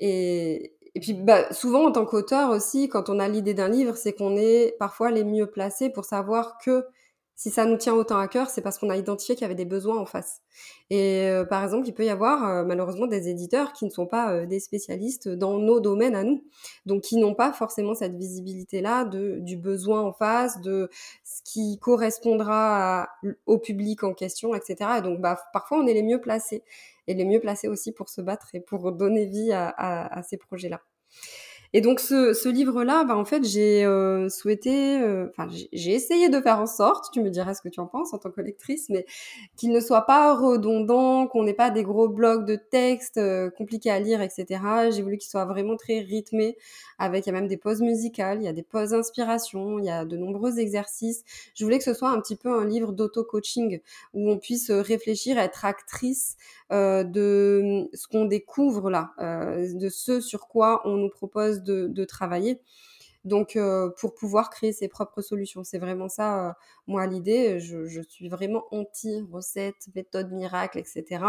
[0.00, 3.96] Et, et puis bah, souvent en tant qu'auteur aussi, quand on a l'idée d'un livre,
[3.96, 6.84] c'est qu'on est parfois les mieux placés pour savoir que
[7.34, 9.54] si ça nous tient autant à cœur, c'est parce qu'on a identifié qu'il y avait
[9.54, 10.42] des besoins en face.
[10.90, 14.06] Et euh, par exemple, il peut y avoir euh, malheureusement des éditeurs qui ne sont
[14.06, 16.44] pas euh, des spécialistes dans nos domaines à nous,
[16.86, 20.88] donc qui n'ont pas forcément cette visibilité-là du besoin en face, de
[21.24, 23.08] ce qui correspondra
[23.46, 24.90] au public en question, etc.
[24.98, 26.62] Et donc, bah, parfois, on est les mieux placés
[27.06, 30.80] et les mieux placés aussi pour se battre et pour donner vie à ces projets-là.
[31.74, 36.28] Et donc ce, ce livre-là, bah, en fait, j'ai euh, souhaité, euh, enfin, j'ai essayé
[36.28, 38.42] de faire en sorte, tu me diras ce que tu en penses en tant que
[38.42, 39.06] lectrice, mais
[39.56, 43.90] qu'il ne soit pas redondant, qu'on n'ait pas des gros blocs de texte euh, compliqués
[43.90, 44.60] à lire, etc.
[44.94, 46.58] J'ai voulu qu'il soit vraiment très rythmé,
[46.98, 49.86] avec il y a même des pauses musicales, il y a des pauses d'inspiration, il
[49.86, 51.24] y a de nombreux exercices.
[51.54, 53.80] Je voulais que ce soit un petit peu un livre d'auto-coaching
[54.12, 56.36] où on puisse réfléchir, être actrice
[56.72, 62.04] euh, de ce qu'on découvre là, euh, de ce sur quoi on nous propose de,
[62.06, 62.60] travailler.
[63.24, 66.56] Donc, euh, pour pouvoir créer ses propres solutions, c'est vraiment ça,
[66.86, 67.60] moi, l'idée.
[67.60, 71.24] Je, suis vraiment anti-recettes, méthodes miracles, etc.,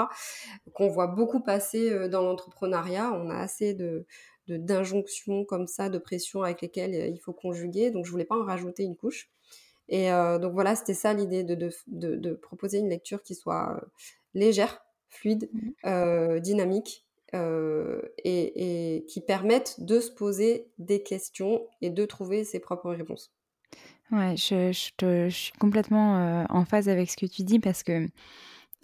[0.74, 3.12] qu'on voit beaucoup passer dans l'entrepreneuriat.
[3.14, 4.06] On a assez de
[4.50, 7.92] d'injonctions comme ça, de pression avec lesquelles il faut conjuguer.
[7.92, 9.30] Donc, je voulais pas en rajouter une couche.
[9.90, 13.82] Et donc, voilà, c'était ça l'idée de, proposer une lecture qui soit
[14.34, 15.70] légère, fluide, mmh.
[15.86, 22.44] euh, dynamique euh, et, et, qui permettent de se poser des questions et de trouver
[22.44, 23.34] ses propres réponses.
[24.12, 27.60] Ouais, je, je, te, je suis complètement euh, en phase avec ce que tu dis
[27.60, 28.08] parce que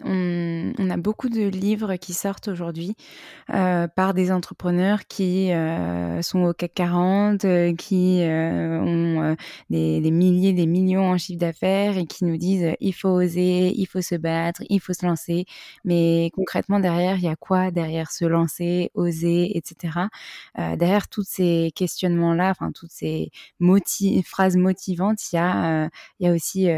[0.04, 2.96] on, a beaucoup de livres qui sortent aujourd'hui
[3.52, 9.36] euh, par des entrepreneurs qui euh, sont au CAC 40, euh, qui ont
[9.70, 13.86] des, milliers, des millions en chiffre d'affaires et qui nous disent il faut oser, il
[13.86, 15.44] faut se battre, il faut se lancer.
[15.84, 20.08] Mais concrètement, derrière, il y a quoi Derrière se lancer, oser, etc.
[20.56, 26.68] derrière tous ces questionnements-là, enfin toutes ces motiv phrases motivantes, il y a aussi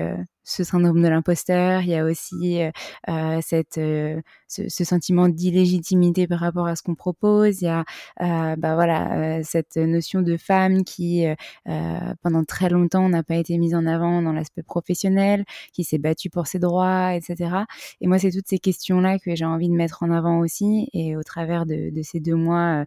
[0.44, 2.60] ce syndrome de l'imposteur, il y a aussi
[3.08, 7.68] euh, cette, euh, ce, ce, sentiment d'illégitimité par rapport à ce qu'on propose, il y
[7.68, 7.84] a
[8.20, 11.24] euh, bah voilà, cette notion de femme qui,
[12.22, 16.30] pendant très longtemps, n'a pas été mise en avant dans l'aspect professionnel, qui s'est battue
[16.30, 17.64] pour ses droits, etc.
[18.00, 21.16] Et moi, c'est toutes ces questions-là que j'ai envie de mettre en avant aussi, et
[21.16, 22.84] au travers de, de ces deux mois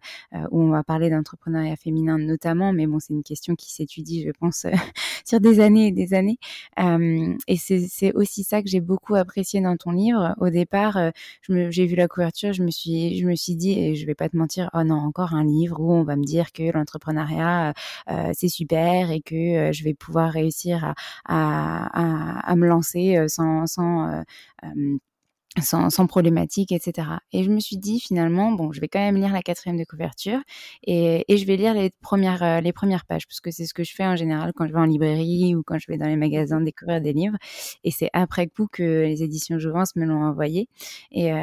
[0.50, 4.30] où on va parler d'entrepreneuriat féminin notamment, mais bon, c'est une question qui s'étudie, je
[4.30, 4.66] pense,
[5.34, 6.38] des années et des années
[7.48, 10.34] et c'est aussi ça que j'ai beaucoup apprécié dans ton livre.
[10.40, 11.10] Au départ, euh,
[11.70, 14.28] j'ai vu la couverture, je me suis, je me suis dit, et je vais pas
[14.28, 17.74] te mentir, oh non, encore un livre où on va me dire que l'entrepreneuriat
[18.10, 19.34] euh, c'est super et que
[19.70, 20.94] euh, je vais pouvoir réussir à,
[21.26, 24.22] à, à, à me lancer euh, sans, sans euh,
[25.60, 27.08] sans, sans, problématique, etc.
[27.32, 29.84] Et je me suis dit finalement, bon, je vais quand même lire la quatrième de
[29.84, 30.38] couverture
[30.84, 33.74] et, et je vais lire les premières, euh, les premières pages, parce que c'est ce
[33.74, 36.06] que je fais en général quand je vais en librairie ou quand je vais dans
[36.06, 37.36] les magasins découvrir des livres.
[37.84, 40.68] Et c'est après coup que les éditions Jouvence me l'ont envoyé.
[41.10, 41.36] Et, euh,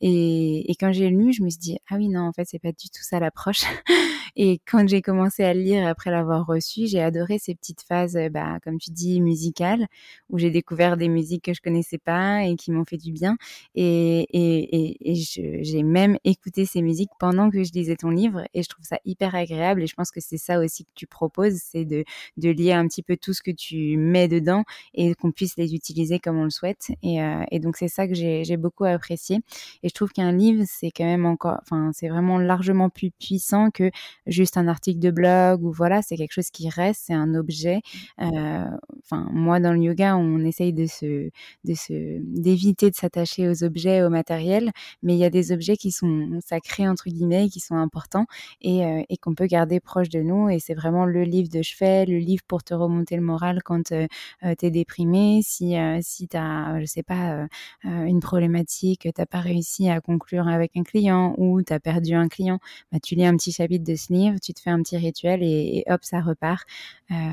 [0.00, 2.58] et, et, quand j'ai lu, je me suis dit, ah oui, non, en fait, c'est
[2.58, 3.62] pas du tout ça l'approche.
[4.36, 8.58] et quand j'ai commencé à lire après l'avoir reçu, j'ai adoré ces petites phases, bah,
[8.62, 9.86] comme tu dis, musicales,
[10.30, 13.36] où j'ai découvert des musiques que je connaissais pas et qui m'ont fait du bien.
[13.74, 15.14] Et, et, et,
[15.62, 18.98] j'ai même écouté ces musiques pendant que je lisais ton livre et je trouve ça
[19.04, 22.04] hyper agréable et je pense que c'est ça aussi que tu proposes, c'est de,
[22.36, 24.64] de lier un petit peu tout ce que tu mets dedans
[24.94, 26.88] et qu'on puisse les utiliser comme on le souhaite.
[27.02, 29.40] Et, euh, et donc c'est ça que j'ai beaucoup apprécié.
[29.82, 33.70] Et je trouve qu'un livre, c'est quand même encore, enfin c'est vraiment largement plus puissant
[33.70, 33.90] que
[34.26, 37.80] juste un article de blog ou voilà, c'est quelque chose qui reste, c'est un objet.
[38.20, 38.64] Euh,
[39.02, 41.30] enfin moi dans le yoga, on essaye de se,
[41.64, 45.76] de se, d'éviter de s'attacher aux objets, au matériel, mais il y a des objets
[45.76, 48.26] qui sont sacrés, entre guillemets, qui sont importants
[48.60, 50.48] et, euh, et qu'on peut garder proche de nous.
[50.48, 53.92] Et c'est vraiment le livre de chevet, le livre pour te remonter le moral quand
[53.92, 54.06] euh,
[54.44, 57.46] euh tu es déprimé, si, euh, si tu as, je sais pas,
[57.84, 62.14] une problématique, tu n'as pas réussi à conclure avec un client ou tu as perdu
[62.14, 62.58] un client,
[62.92, 65.42] bah, tu lis un petit chapitre de ce livre, tu te fais un petit rituel
[65.42, 66.64] et, hop, ça repart.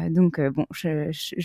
[0.10, 0.89] donc, bon, je,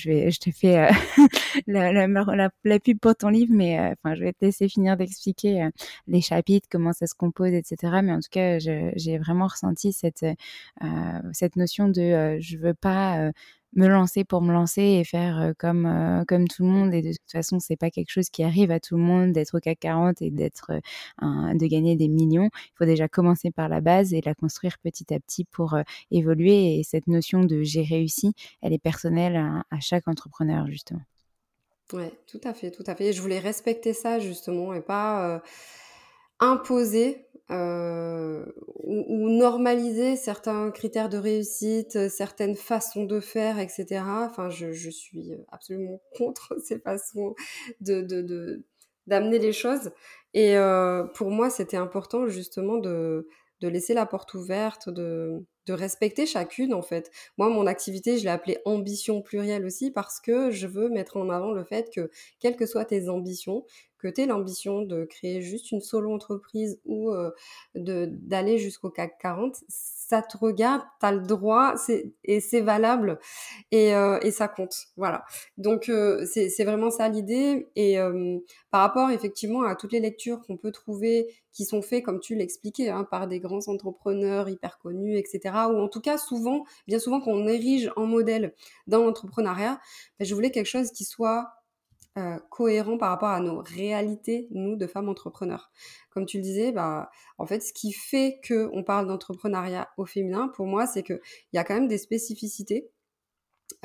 [0.08, 0.88] vais, je te fais
[1.66, 4.96] la, la, la, la, pub pour ton livre, mais enfin, je vais te laisser finir
[4.96, 5.70] d'expliquer euh,
[6.08, 8.00] les chapitres, comment ça se compose, etc.
[8.02, 10.86] Mais en tout cas, j'ai vraiment ressenti cette, euh,
[11.32, 13.30] cette notion de euh, je veux pas
[13.74, 16.94] me lancer pour me lancer et faire comme comme tout le monde.
[16.94, 19.56] Et de toute façon c'est pas quelque chose qui arrive à tout le monde d'être
[19.56, 20.72] au CAC 40 et d'être
[21.22, 22.48] de gagner des millions.
[22.54, 25.76] Il faut déjà commencer par la base et la construire petit à petit pour
[26.10, 26.78] évoluer.
[26.78, 31.02] Et cette notion de j'ai réussi elle est personnelle à, à chaque entrepreneur justement
[31.92, 33.12] Ouais, tout à fait, tout à fait.
[33.12, 35.38] Je voulais respecter ça justement et pas euh,
[36.38, 44.02] imposer ou, normaliser certains critères de réussite, certaines façons de faire, etc.
[44.26, 47.34] Enfin, je, suis absolument contre ces façons
[47.80, 48.62] de,
[49.06, 49.90] d'amener les choses.
[50.34, 50.56] Et
[51.14, 53.28] pour moi, c'était important justement de,
[53.60, 57.10] de laisser la porte ouverte, de, respecter chacune en fait.
[57.36, 61.30] Moi, mon activité, je l'ai appelée ambition plurielle aussi parce que je veux mettre en
[61.30, 63.64] avant le fait que, quelles que soient tes ambitions,
[63.98, 67.30] que tu aies l'ambition de créer juste une solo entreprise ou euh,
[67.74, 69.56] d'aller jusqu'au CAC 40,
[70.08, 71.74] ça te regarde, tu as le droit
[72.24, 73.18] et c'est valable
[73.70, 74.74] et, euh, et, ça compte.
[74.96, 75.22] Voilà.
[75.58, 77.68] Donc euh, c'est vraiment ça l'idée.
[77.76, 78.38] Et euh,
[78.70, 82.36] par rapport effectivement à toutes les lectures qu'on peut trouver qui sont faites, comme tu
[82.36, 85.40] l'expliquais, hein, par des grands entrepreneurs hyper connus, etc.
[85.70, 88.54] Ou en tout cas souvent, bien souvent qu'on érige en modèle
[88.86, 89.78] dans l'entrepreneuriat,
[90.18, 91.50] ben, je voulais quelque chose qui soit
[92.18, 95.70] euh, cohérent par rapport à nos réalités, nous, de femmes entrepreneurs.
[96.10, 100.48] Comme tu le disais, bah, en fait, ce qui fait qu'on parle d'entrepreneuriat au féminin,
[100.48, 101.20] pour moi, c'est qu'il
[101.52, 102.90] y a quand même des spécificités.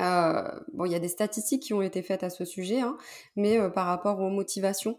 [0.02, 0.42] Euh,
[0.72, 2.96] bon, il y a des statistiques qui ont été faites à ce sujet, hein,
[3.36, 4.98] mais euh, par rapport aux motivations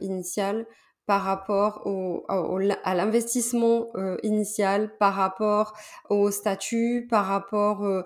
[0.00, 0.66] initiales,
[1.12, 5.74] par rapport au, à l'investissement euh, initial, par rapport
[6.08, 8.02] au statut, par rapport euh,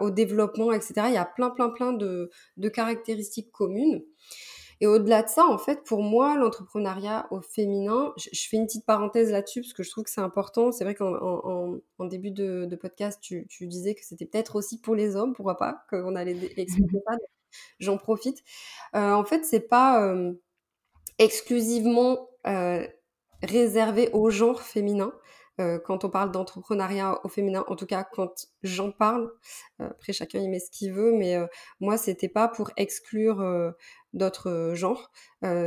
[0.00, 0.92] au développement, etc.
[1.06, 4.02] Il y a plein, plein, plein de, de caractéristiques communes.
[4.80, 8.86] Et au-delà de ça, en fait, pour moi, l'entrepreneuriat au féminin, je, fais une petite
[8.86, 10.72] parenthèse là-dessus parce que je trouve que c'est important.
[10.72, 14.80] C'est vrai qu'en en, en, début de, podcast, tu, tu, disais que c'était peut-être aussi
[14.80, 17.14] pour les hommes, pourquoi pas, qu'on allait expliquer ça.
[17.78, 18.42] J'en profite.
[18.96, 20.12] Euh, en fait, c'est pas
[21.20, 22.84] exclusivement euh,
[23.42, 25.12] réservé au genre féminin.
[25.60, 29.30] Euh, quand on parle d'entrepreneuriat au féminin, en tout cas quand j'en parle,
[29.80, 31.36] euh, après chacun y met ce qu'il veut, mais
[31.78, 33.44] moi c'était pas pour exclure
[34.14, 35.10] d'autres genres,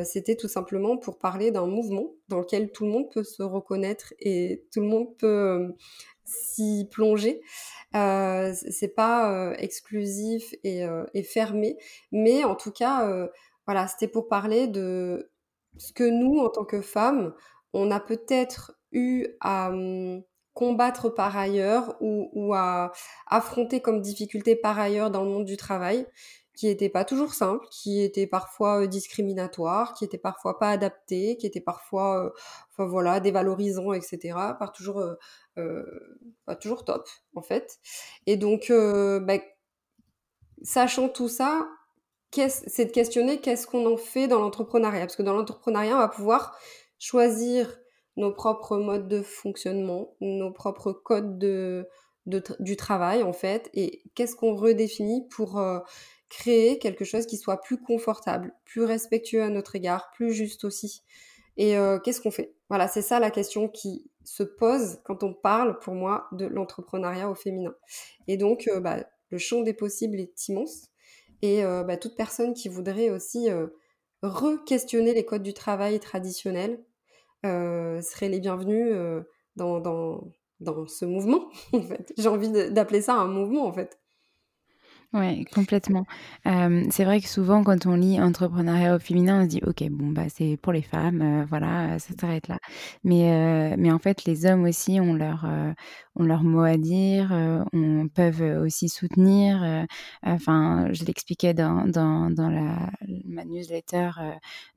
[0.03, 4.13] c'était tout simplement pour parler d'un mouvement dans lequel tout le monde peut se reconnaître
[4.19, 5.75] et tout le monde peut
[6.25, 7.41] s'y plonger.
[7.93, 11.77] C'est pas exclusif et, et, fermé,
[12.11, 13.29] mais en tout cas,
[13.67, 15.32] voilà, c'était pour parler de
[15.77, 17.33] ce que nous, en tant que femmes,
[17.73, 22.91] on a peut-être eu à hum, combattre par ailleurs ou, à
[23.27, 26.05] affronter comme difficulté par ailleurs dans le monde du travail,
[26.55, 31.35] qui n'était pas toujours simple, qui était parfois euh, discriminatoire, qui était parfois pas adapté,
[31.37, 32.29] qui était parfois, euh,
[32.71, 34.37] enfin voilà, dévalorisant, etc.
[34.59, 35.03] Pas toujours,
[35.57, 35.85] euh,
[36.45, 37.79] pas toujours top en fait.
[38.27, 39.39] Et donc, bah,
[40.61, 41.67] sachant tout ça,
[42.33, 45.01] c'est de questionner qu'est-ce qu'on en fait dans l'entrepreneuriat.
[45.01, 46.57] Parce que dans l'entrepreneuriat, on va pouvoir
[46.99, 47.79] choisir
[48.17, 51.87] nos propres modes de fonctionnement, nos propres codes de,
[52.25, 55.79] du travail, en fait, et qu'est-ce qu'on redéfinit pour euh,
[56.29, 61.03] créer quelque chose qui soit plus confortable, plus respectueux à notre égard, plus juste aussi.
[61.57, 62.55] Et euh, qu'est-ce qu'on fait?
[62.69, 67.29] Voilà, c'est ça la question qui se pose quand on parle, pour moi, de l'entrepreneuriat
[67.29, 67.75] au féminin.
[68.27, 70.92] Et donc, euh, bah, le champ des possibles est immense.
[71.43, 73.67] Et euh, bah, toute personne qui voudrait aussi euh,
[74.23, 76.81] re-questionner les codes du travail traditionnels
[77.45, 78.95] euh, serait les bienvenus
[79.57, 81.49] dans, dans, dans, ce mouvement.
[81.73, 82.13] En fait.
[82.17, 83.99] J'ai envie d'appeler ça un mouvement, en fait.
[85.11, 86.05] Oui, complètement.
[86.45, 90.07] c'est vrai que souvent, quand on lit entrepreneuriat au féminin, on se dit, OK, bon,
[90.07, 92.57] bah, c'est pour les femmes, voilà, ça s'arrête là.
[93.03, 95.45] Mais, mais en fait, les hommes aussi ont leur,
[96.15, 97.31] ont leur mot à dire,
[97.73, 99.85] on peuvent aussi soutenir.
[100.23, 102.91] enfin, je l'expliquais dans, dans, dans la,
[103.25, 104.11] ma newsletter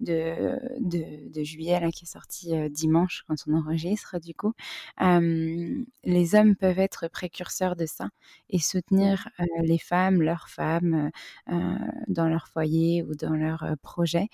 [0.00, 4.52] de, de, de juillet, là, qui est sortie dimanche, quand on enregistre, du coup.
[5.00, 8.08] les hommes peuvent être précurseurs de ça
[8.50, 9.28] et soutenir
[9.62, 11.10] les femmes, leurs femmes
[11.48, 11.76] euh, euh,
[12.08, 14.28] dans leur foyer ou dans leur euh, projet.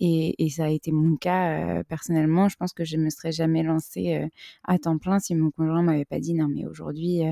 [0.00, 2.48] Et, ça a été mon cas personnellement.
[2.48, 4.26] Je pense que je me serais jamais lancée
[4.64, 7.22] à temps plein si mon conjoint m'avait pas dit non mais aujourd'hui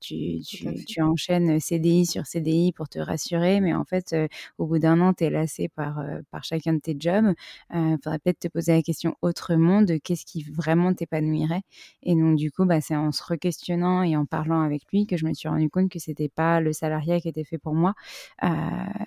[0.00, 0.40] tu,
[0.86, 4.14] tu, enchaînes CDI sur CDI pour te rassurer, mais en fait
[4.58, 7.32] au bout d'un an tu es lassé par, par chacun de tes jobs.
[7.72, 11.62] Il faudrait peut-être te poser la question autrement de qu'est-ce qui vraiment t'épanouirait.
[12.02, 15.16] Et donc du coup bah, c'est en se re-questionnant et en parlant avec lui que
[15.16, 17.94] je me suis rendu compte que c'était pas le salariat qui était fait pour moi.
[18.42, 18.48] Euh,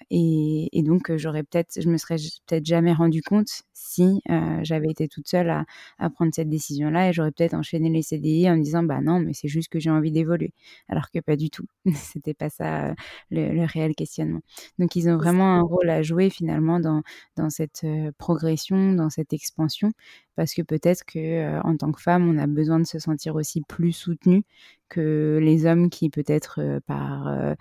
[0.09, 2.15] et, donc, j'aurais peut-être, je me serais
[2.47, 7.13] peut-être jamais rendu compte si euh, j'avais été toute seule à, prendre cette décision-là et
[7.13, 9.79] j'aurais peut-être enchaîné les CDI en me disant disant bah non, mais c'est juste que
[9.79, 10.53] j'ai envie d'évoluer,
[10.89, 11.65] alors que pas du tout.
[11.95, 12.93] C'était pas ça
[13.31, 14.41] le, réel questionnement.
[14.79, 17.01] Donc ils ont vraiment un rôle à jouer finalement dans
[17.35, 17.85] dans cette
[18.17, 19.91] progression, dans cette expansion,
[20.35, 23.61] parce que peut-être que en tant que femme, on a besoin de se sentir aussi
[23.67, 24.43] plus soutenu
[24.89, 27.55] que les hommes qui peut-être par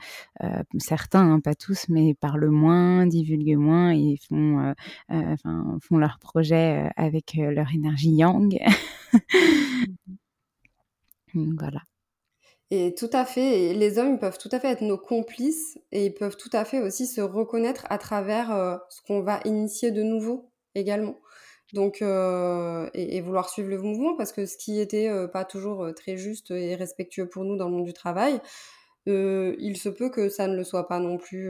[0.78, 4.74] certains, hein, pas tous, mais parlent moins, divulguent moins et font,
[5.08, 8.58] enfin, font leurs projets avec leur énergie yang.
[11.58, 11.80] voilà.
[12.70, 16.06] Et tout à fait, les hommes ils peuvent tout à fait être nos complices et
[16.06, 20.02] ils peuvent tout à fait aussi se reconnaître à travers ce qu'on va initier de
[20.02, 21.16] nouveau également.
[21.72, 25.84] Donc, euh, et, vouloir suivre le mouvement, parce que ce qui était euh, pas toujours
[25.84, 28.40] euh, très juste et respectueux pour nous dans le monde du travail,
[29.08, 31.48] il se peut que ça ne le soit pas non plus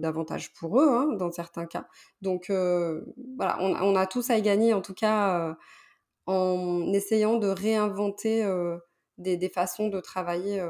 [0.00, 1.86] davantage pour eux, hein, dans certains cas.
[2.20, 5.56] Donc, voilà, on, a tous à y gagner, en tout cas,
[6.26, 8.44] en essayant de réinventer
[9.18, 10.62] des, des, façons de travailler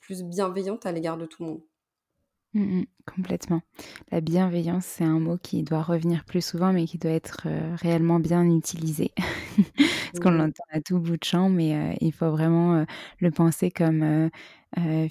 [0.00, 1.62] plus bienveillantes à l'égard de tout le monde.
[2.54, 3.60] Mmh complètement.
[4.10, 7.76] La bienveillance, c'est un mot qui doit revenir plus souvent, mais qui doit être euh,
[7.76, 9.12] réellement bien utilisé.
[9.76, 12.84] Parce qu'on l'entend à tout bout de champ, mais euh, il faut vraiment euh,
[13.18, 14.30] le penser comme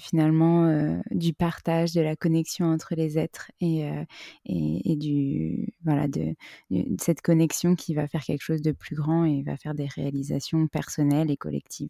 [0.00, 3.88] finalement du partage, de la connexion entre les êtres et,
[4.44, 6.34] et, du voilà de,
[6.70, 9.86] de, cette connexion qui va faire quelque chose de plus grand et va faire des
[9.86, 11.88] réalisations personnelles et collectives.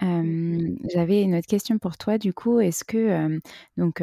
[0.00, 2.60] J'avais une autre question pour toi, du coup.
[2.60, 3.38] Est-ce que
[3.76, 4.00] donc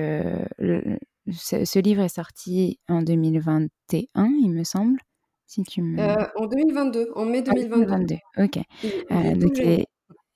[1.31, 4.07] ce, livre est sorti en 2021,
[4.41, 4.99] il me semble,
[5.45, 5.99] si tu me...
[6.39, 8.15] en 2022, en mai 2022.
[8.37, 8.59] ok.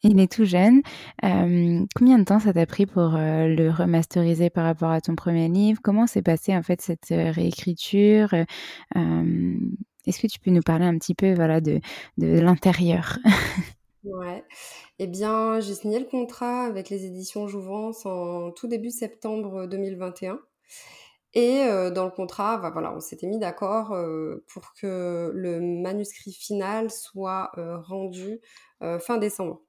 [0.03, 0.81] Il, est, tout jeune.
[1.21, 5.81] combien de temps ça t'a pris pour le remasteriser par rapport à ton premier livre?
[5.83, 8.33] Comment s'est passée en fait cette réécriture?
[8.93, 11.81] Est-ce que tu peux nous parler un petit peu voilà de,
[12.17, 13.17] de l'intérieur?
[14.03, 14.45] Ouais.
[14.99, 20.39] Eh bien, j'ai signé le contrat avec les éditions Jouvence en tout début septembre 2021.
[21.33, 25.59] Et euh, dans le contrat, bah, voilà, on s'était mis d'accord euh, pour que le
[25.59, 28.39] manuscrit final soit euh, rendu
[29.01, 29.61] fin décembre.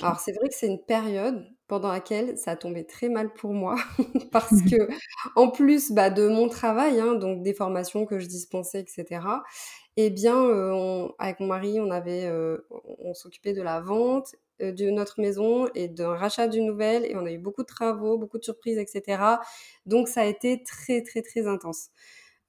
[0.00, 3.52] Alors c'est vrai que c'est une période pendant laquelle ça a tombé très mal pour
[3.52, 3.76] moi
[4.32, 4.88] parce que
[5.36, 9.20] en plus bah, de mon travail, hein, donc des formations que je dispensais, etc
[9.96, 14.72] eh bien, euh, avec mon mari, on avait, euh, on s'occupait de la vente euh,
[14.72, 18.16] de notre maison et d'un rachat d'une nouvelle et on a eu beaucoup de travaux,
[18.16, 19.22] beaucoup de surprises, etc.
[19.86, 21.90] Donc ça a été très très très intense.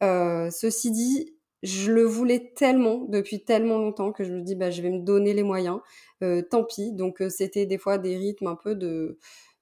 [0.01, 4.81] ceci dit, je le voulais tellement depuis tellement longtemps que je me dis bah je
[4.81, 5.79] vais me donner les moyens.
[6.49, 6.91] tant pis.
[6.93, 9.17] Donc c'était des fois des rythmes un peu de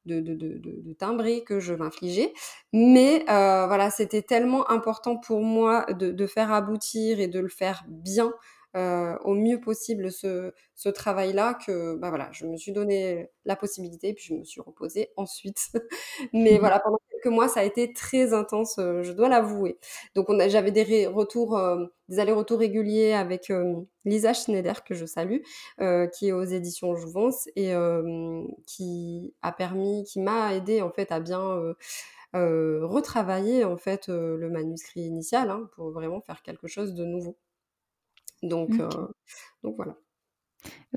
[0.05, 2.33] de, de, de, de que je m'infligeais.
[2.73, 7.49] Mais euh, voilà, c'était tellement important pour moi de, de, faire aboutir et de le
[7.49, 8.33] faire bien
[8.77, 13.55] euh, au mieux possible ce, ce travail-là que bah voilà, je me suis donné la
[13.57, 15.71] possibilité puis je me suis reposée ensuite.
[16.33, 19.77] Mais voilà, pendant quelques mois, ça a été très intense, euh, je dois l'avouer.
[20.15, 23.51] Donc on j'avais des retours, euh, des allers-retours réguliers avec
[24.05, 25.39] Lisa Schneider que je salue,
[26.13, 27.73] qui est aux éditions Jouvence et
[28.67, 31.73] qui a permis, qui m'a aidé en fait à bien
[32.33, 37.37] retravailler en fait le manuscrit initial hein, pour vraiment faire quelque chose de nouveau.
[38.43, 38.71] Donc,
[39.63, 39.95] donc voilà.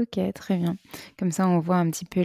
[0.00, 0.74] Ok, très bien.
[1.16, 2.24] Comme ça, on voit un petit peu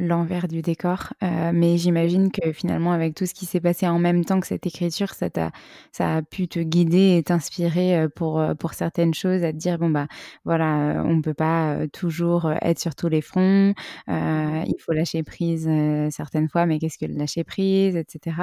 [0.00, 1.12] l'envers du décor.
[1.24, 4.46] Euh, mais j'imagine que finalement, avec tout ce qui s'est passé en même temps que
[4.46, 5.50] cette écriture, ça, a,
[5.90, 9.56] ça a pu te guider et t'inspirer euh, pour, euh, pour certaines choses, à te
[9.56, 10.06] dire, bon, bah
[10.44, 13.74] voilà, on ne peut pas toujours être sur tous les fronts,
[14.06, 15.68] il faut lâcher prise
[16.10, 18.36] certaines fois, mais qu'est-ce que lâcher prise, etc.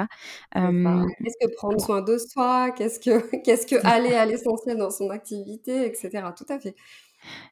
[0.52, 5.08] qu'est-ce que prendre soin de soi, qu'est-ce que, qu'est-ce que aller à l'essentiel dans son
[5.08, 6.10] activité, etc.
[6.36, 6.74] Tout à fait.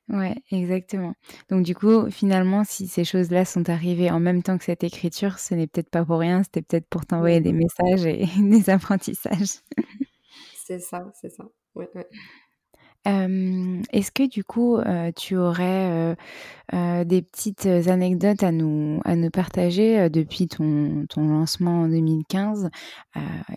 [0.09, 1.15] Ouais, exactement.
[1.51, 5.39] Donc du coup, finalement, si ces choses-là sont arrivées en même temps que cette écriture,
[5.39, 9.61] ce n'est peut-être pas pour rien, c'était peut-être pour t'envoyer des messages et des apprentissages.
[10.55, 11.45] C'est ça, c'est ça.
[11.75, 12.07] Ouais, ouais.
[13.07, 14.79] Est-ce que du coup,
[15.17, 16.17] tu aurais,
[16.73, 22.71] des petites anecdotes à nous à nous partager, depuis ton ton lancement en 2015,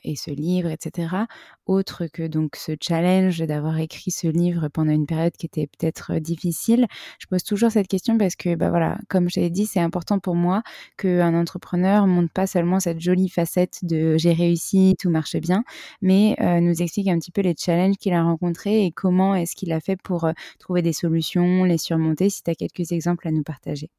[0.03, 1.27] et ce livre etc.
[1.65, 6.15] autre que donc ce challenge d'avoir écrit ce livre pendant une période qui était peut-être,
[6.19, 6.87] difficile?
[7.19, 10.19] Je pose toujours cette question parce que, bah, voilà, comme je l'ai dit, c'est important
[10.19, 10.61] pour moi
[10.97, 15.63] qu'un entrepreneur montre pas seulement cette jolie facette de «j'ai réussi, tout marche bien»,
[16.01, 19.71] mais nous explique un petit peu les challenges qu'il a rencontrés et comment est-ce qu'il
[19.71, 20.27] a fait pour
[20.59, 23.89] trouver des solutions, les surmonter Si tu as quelques exemples à nous partager.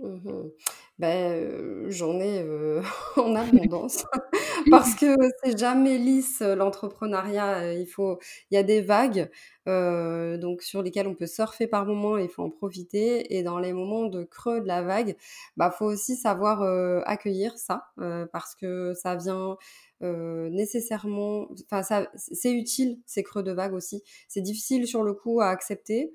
[0.00, 0.50] Mmh
[0.98, 2.44] ben, j'en ai,
[3.16, 4.04] en abondance.
[4.70, 8.18] Parce que c'est jamais lisse, l'entrepreneuriat, il faut
[8.50, 9.30] il y a des vagues,
[9.66, 13.36] donc sur lesquelles on peut surfer par moment, il faut en profiter.
[13.36, 15.16] Et dans les moments de creux de la vague,
[15.56, 16.62] bah, faut aussi savoir,
[17.06, 17.84] accueillir ça,
[18.32, 19.56] parce que ça vient,
[20.00, 24.02] nécessairement enfin ça c'est utile ces creux de vague aussi.
[24.28, 26.12] C'est difficile sur le coup à accepter,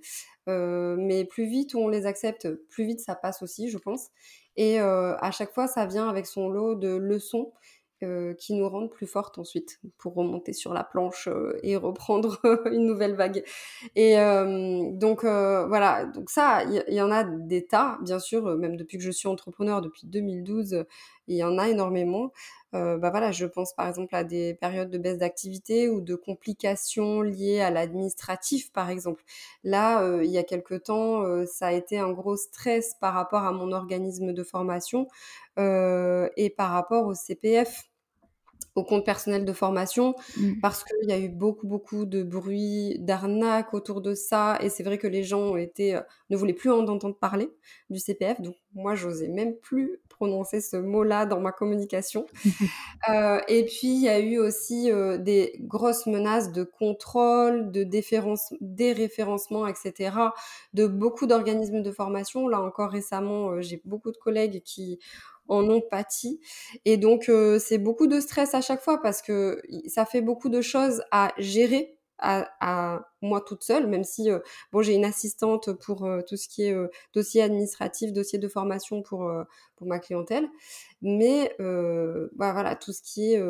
[0.48, 4.10] mais plus vite on les accepte, plus vite ça passe aussi, je pense.
[4.56, 7.52] Et à chaque fois, ça vient avec son lot de leçons
[8.38, 11.30] qui nous rendent plus fortes ensuite pour remonter sur la planche
[11.64, 12.38] et reprendre
[12.72, 13.44] une nouvelle vague.
[13.96, 14.16] Et
[14.94, 19.04] donc voilà, donc ça, il y, en a des tas, bien sûr, même depuis que
[19.04, 20.86] je suis entrepreneur, depuis 2012,
[21.28, 22.32] il y en a énormément.
[22.74, 26.16] Euh, bah voilà, je pense par exemple à des périodes de baisse d'activité ou de
[26.16, 29.24] complications liées à l'administratif, par exemple.
[29.64, 33.14] Là, euh, il y a quelque temps, euh, ça a été un gros stress par
[33.14, 35.08] rapport à mon organisme de formation
[35.58, 37.93] et par rapport au CPF
[38.76, 40.60] au compte personnel de formation mmh.
[40.62, 44.84] parce qu'il y a eu beaucoup beaucoup de bruit, d'arnaques autour de ça et c'est
[44.84, 47.50] vrai que les gens ont été, euh, ne voulaient plus en entendre parler
[47.90, 52.26] du CPF donc moi j'osais même plus prononcer ce mot-là dans ma communication.
[53.10, 57.84] Euh, et puis il y a eu aussi euh, des grosses menaces de contrôle, de
[57.84, 60.16] déférence, déréférencement etc
[60.74, 62.48] de beaucoup d'organismes de formation.
[62.48, 65.00] Là encore récemment j'ai beaucoup de collègues qui
[65.48, 66.40] en ont pâti.
[66.86, 70.50] Et donc, euh, c'est beaucoup de stress à chaque fois parce que ça fait beaucoup
[70.50, 74.40] de choses à gérer à, moi toute seule, même si euh,
[74.72, 76.76] bon j'ai une assistante pour euh, tout ce qui est
[77.14, 79.30] dossier administratif, dossier de formation pour
[79.76, 80.48] pour ma clientèle,
[81.02, 83.42] mais bah, voilà tout ce qui est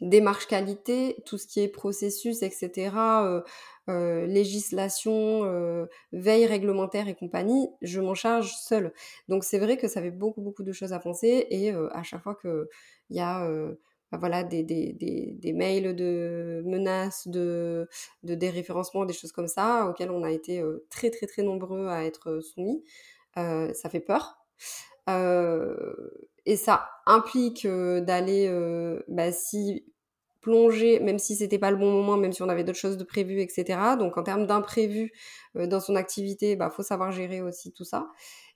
[0.00, 2.90] démarche qualité, tout ce qui est processus, etc.
[3.88, 8.92] Euh, législation, euh, veille réglementaire et compagnie, je m'en charge seule.
[9.28, 12.02] Donc c'est vrai que ça fait beaucoup beaucoup de choses à penser et euh, à
[12.02, 12.68] chaque fois que
[13.08, 13.48] il y a
[14.12, 17.88] bah, voilà des, des, des, des, mails de menaces, de,
[18.22, 22.04] de déréférencement, des choses comme ça auxquelles on a été très très très nombreux à
[22.04, 22.84] être soumis,
[23.34, 24.38] ça fait peur.
[26.48, 28.50] Et ça implique d'aller,
[29.08, 29.84] bah, si
[30.40, 33.04] plonger, même si c'était pas le bon moment, même si on avait d'autres choses de
[33.04, 33.96] prévues, etc.
[33.98, 35.12] Donc en termes d'imprévu
[35.56, 38.08] euh, dans son activité, bah faut savoir gérer aussi tout ça.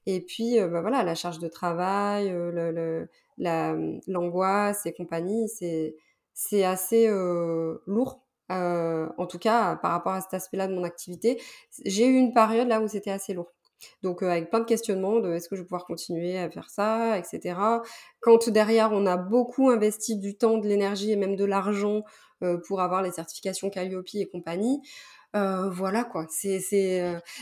[0.07, 3.05] Et puis euh, bah, voilà, la charge de travail, euh,
[3.39, 5.97] l'angoisse et compagnie, c'est
[6.35, 7.09] c'est assez
[7.87, 8.23] lourd.
[8.49, 11.41] en tout cas, par rapport à cet aspect-là de mon activité,
[11.85, 13.53] j'ai eu une période là où c'était assez lourd.
[14.03, 17.19] Donc avec plein de questionnements de est-ce que je vais pouvoir continuer à faire ça,
[17.19, 17.57] etc.
[18.21, 22.05] Quand derrière on a beaucoup investi du temps, de l'énergie et même de l'argent
[22.67, 24.81] pour avoir les certifications Calliope et compagnie,
[25.35, 26.27] voilà quoi.
[26.29, 26.61] C'est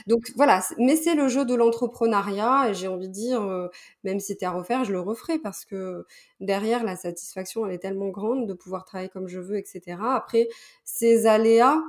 [0.06, 0.62] donc voilà.
[0.78, 3.68] Mais c'est le jeu de l'entrepreneuriat et j'ai envie de dire,
[4.04, 6.06] même si c'était à refaire, je le referai parce que
[6.38, 9.98] derrière la satisfaction elle est tellement grande de pouvoir travailler comme je veux, etc.
[10.14, 10.48] Après
[10.84, 11.82] ces aléas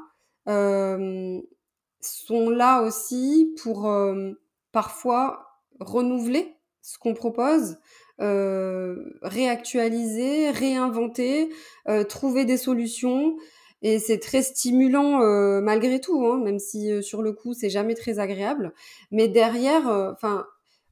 [2.01, 4.31] sont là aussi pour euh,
[4.71, 7.77] parfois renouveler ce qu'on propose,
[8.19, 11.49] euh, réactualiser, réinventer,
[11.87, 13.37] euh, trouver des solutions.
[13.83, 15.19] Et c'est très stimulant
[15.61, 18.73] malgré tout, hein, même si sur le coup c'est jamais très agréable.
[19.09, 20.45] Mais derrière, enfin,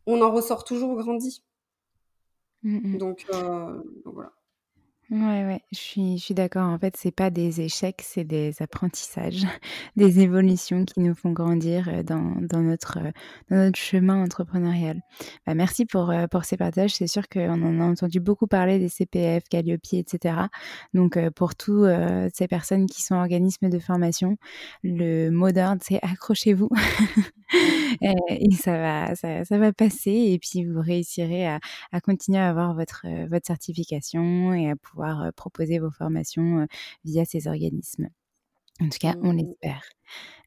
[0.07, 1.43] on en ressort toujours grandi.
[2.63, 4.31] Mmh donc, donc voilà.
[5.11, 6.67] Ouais, ouais, je suis, je suis d'accord.
[6.69, 9.41] En fait, c'est pas des échecs, c'est des apprentissages,
[9.95, 13.11] des évolutions qui nous font grandir euh, dans, dans notre, euh,
[13.49, 15.01] dans notre chemin entrepreneurial.
[15.47, 16.93] Bah, merci pour, euh, pour ces partages.
[16.93, 20.35] C'est sûr qu'on en a entendu beaucoup parler des CPF, Calliope, etc.
[20.93, 21.85] Donc, pour tous
[22.33, 24.37] ces personnes qui sont organismes de formation,
[24.83, 26.69] le mot d'ordre, c'est accrochez-vous.
[28.01, 28.77] et, ça
[29.57, 30.11] va, passer.
[30.11, 31.59] Et puis, vous réussirez à,
[32.03, 36.65] continuer à avoir votre, votre certification et à pouvoir euh, proposer vos formations euh,
[37.05, 38.09] via ces organismes.
[38.81, 39.37] En tout cas, on mmh.
[39.37, 39.83] l'espère.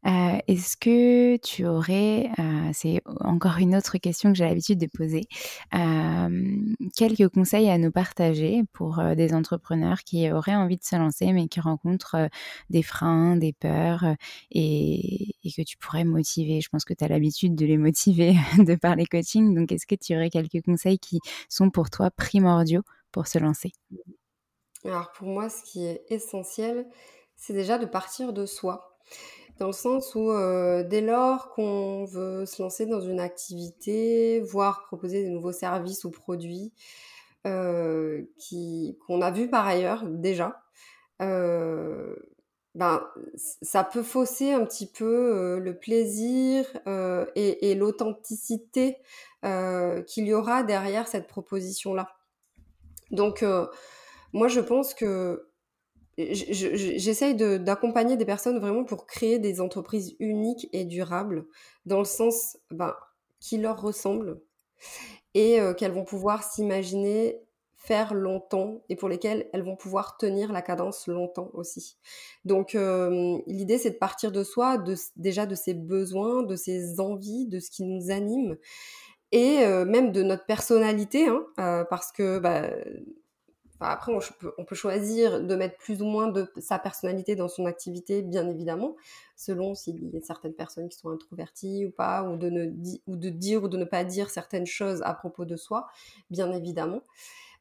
[0.05, 2.28] Euh, est-ce que tu aurais,
[2.72, 5.20] c'est encore une autre question que j'ai l'habitude de poser,
[6.97, 11.47] quelques conseils à nous partager pour des entrepreneurs qui auraient envie de se lancer mais
[11.47, 12.28] qui rencontrent
[12.68, 14.05] des freins, des peurs
[14.51, 16.61] et, et, que tu pourrais motiver?
[16.61, 19.55] Je pense que tu as l'habitude de les motiver de par les coachings.
[19.55, 23.70] Donc, est-ce que tu aurais quelques conseils qui sont pour toi primordiaux pour se lancer?
[24.85, 26.87] Alors pour moi, ce qui est essentiel,
[27.43, 28.97] c'est déjà de partir de soi.
[29.59, 34.84] Dans le sens où euh, dès lors qu'on veut se lancer dans une activité, voire
[34.84, 36.72] proposer des nouveaux services ou produits
[37.49, 38.22] euh,
[39.07, 40.62] qu'on a vus par ailleurs déjà,
[41.20, 42.14] euh,
[42.76, 46.64] ben, ça peut fausser un petit peu le plaisir
[47.34, 48.99] et l'authenticité
[49.43, 52.09] qu'il y aura derrière cette proposition-là.
[53.11, 53.45] Donc,
[54.32, 55.51] moi, je pense que
[56.19, 61.47] j'essaye d'accompagner des personnes vraiment pour créer des entreprises uniques et durables,
[61.87, 62.95] dans le sens ben,
[63.41, 64.41] qui leur ressemblent
[65.35, 67.41] et qu'elles vont pouvoir s'imaginer
[67.75, 71.97] faire longtemps et pour lesquelles elles vont pouvoir tenir la cadence longtemps aussi.
[72.45, 72.77] Donc
[73.47, 74.79] l'idée c'est de partir de soi,
[75.17, 78.57] déjà de ses besoins, de ses envies, de ce qui nous anime
[79.33, 82.69] et même de notre personnalité, hein, parce que bah,
[83.91, 84.12] après,
[84.59, 88.49] on peut, choisir de mettre plus ou moins de sa personnalité dans son activité, bien
[88.49, 88.97] évidemment,
[89.37, 92.66] selon s'il y a certaines personnes qui sont introverties ou pas, ou de, ne
[93.30, 95.87] dire ou de ne pas dire certaines choses à propos de soi,
[96.30, 97.03] bien évidemment.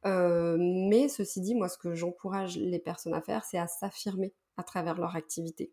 [0.06, 4.34] Euh, mais ceci dit, moi, ce que j'encourage les personnes à faire, c'est à s'affirmer
[4.58, 5.72] à travers leur activité.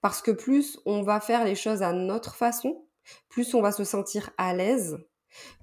[0.00, 2.84] Parce que plus on va faire les choses à notre façon,
[3.28, 4.98] plus on va se sentir à l'aise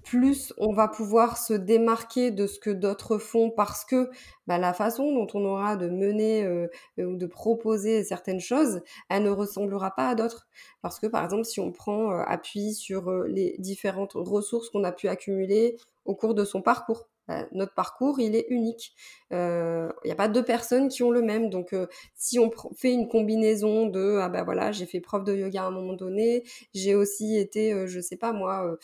[0.04, 4.10] plus on va pouvoir se démarquer de ce que d'autres font parce que
[4.46, 6.68] bah, la façon dont on aura de mener euh,
[6.98, 10.48] ou de proposer certaines choses, elle ne ressemblera pas à d'autres.
[10.82, 14.84] Parce que par exemple, si on prend euh, appui sur euh, les différentes ressources qu'on
[14.84, 17.09] a pu accumuler au cours de son parcours,
[17.52, 18.94] notre parcours, il est unique.
[19.30, 21.50] Il euh, n'y a pas deux personnes qui ont le même.
[21.50, 25.34] Donc, euh, si on fait une combinaison de, ah ben voilà, j'ai fait prof de
[25.34, 26.42] yoga à un moment donné,
[26.74, 28.76] j'ai aussi été, euh, je sais pas moi,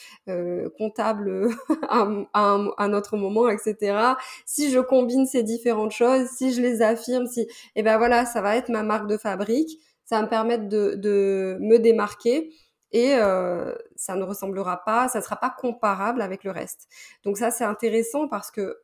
[0.79, 1.49] comptable
[1.89, 4.15] à, un, autre moment, etc.
[4.45, 8.25] Si je combine ces différentes choses, si je les affirme, si, et eh ben voilà,
[8.27, 9.81] ça va être ma marque de fabrique.
[10.05, 12.53] Ça va me permettre de me démarquer
[12.97, 16.89] et euh, ça ne ressemblera pas, ça ne sera pas comparable avec le reste.
[17.25, 18.79] Donc ça, c'est intéressant parce que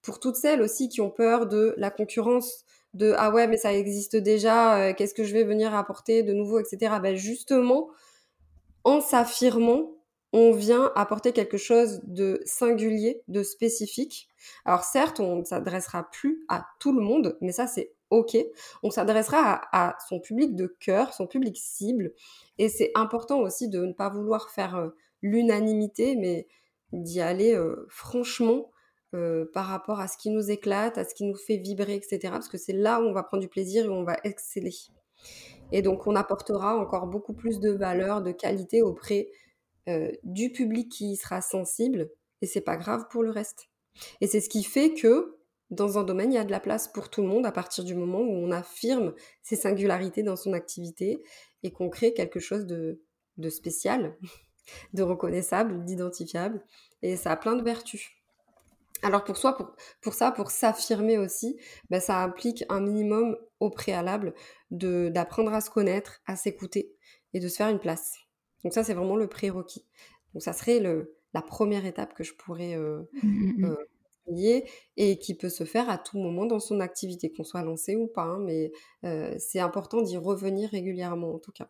[0.00, 2.64] pour toutes celles aussi qui ont peur de la concurrence,
[2.94, 6.32] de ah ouais, mais ça existe déjà, euh, qu'est-ce que je vais venir apporter de
[6.32, 6.94] nouveau, etc.
[7.02, 7.90] Ben justement,
[8.84, 9.92] en s'affirmant,
[10.32, 14.28] on vient apporter quelque chose de singulier, de spécifique.
[14.64, 18.36] Alors certes, on ne s'adressera plus à tout le monde, mais ça c'est ok.
[18.82, 22.12] On s'adressera à, son public de cœur, son public cible.
[22.58, 24.88] Et c'est important aussi de ne pas vouloir faire euh,
[25.22, 26.46] l'unanimité, mais
[26.92, 28.70] d'y aller euh, franchement
[29.14, 32.18] euh, par rapport à ce qui nous éclate, à ce qui nous fait vibrer, etc.
[32.30, 34.74] Parce que c'est là où on va prendre du plaisir et où on va exceller.
[35.72, 39.30] Et donc on apportera encore beaucoup plus de valeur, de qualité auprès
[40.22, 42.10] du public qui sera sensible.
[42.42, 43.68] Et c'est pas grave pour le reste.
[44.20, 45.37] Et c'est ce qui fait que
[45.70, 47.84] dans un domaine, il y a de la place pour tout le monde à partir
[47.84, 51.22] du moment où on affirme ses singularités dans son activité
[51.62, 53.00] et qu'on crée quelque chose de,
[53.50, 54.16] spécial,
[54.94, 56.64] de reconnaissable, d'identifiable.
[57.02, 58.10] Et ça a plein de vertus.
[59.02, 59.56] Alors pour, soi,
[60.00, 61.56] pour, ça, pour s'affirmer aussi,
[61.88, 64.34] ben ça implique un minimum au préalable
[64.70, 66.96] d'apprendre à se connaître, à s'écouter
[67.32, 68.16] et de se faire une place.
[68.64, 69.86] Donc ça, c'est vraiment le prérequis.
[70.34, 73.76] Donc ça serait le, la première étape que je pourrais euh, mmh,
[74.30, 74.60] Euh,
[74.96, 78.06] et qui peut se faire à tout moment dans son activité, qu'on soit lancé ou
[78.08, 78.22] pas.
[78.22, 78.72] Hein, mais
[79.38, 81.68] c'est important d'y revenir régulièrement en tout cas.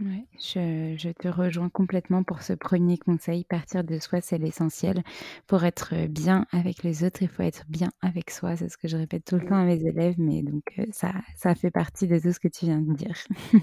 [0.00, 3.44] Ouais, je, te rejoins complètement pour ce premier conseil.
[3.44, 5.04] Partir de soi, c'est l'essentiel.
[5.46, 8.56] Pour être bien avec les autres, il faut être bien avec soi.
[8.56, 11.54] C'est ce que je répète tout le temps à mes élèves, mais donc ça, ça
[11.54, 13.16] fait partie de tout ce que tu viens de dire.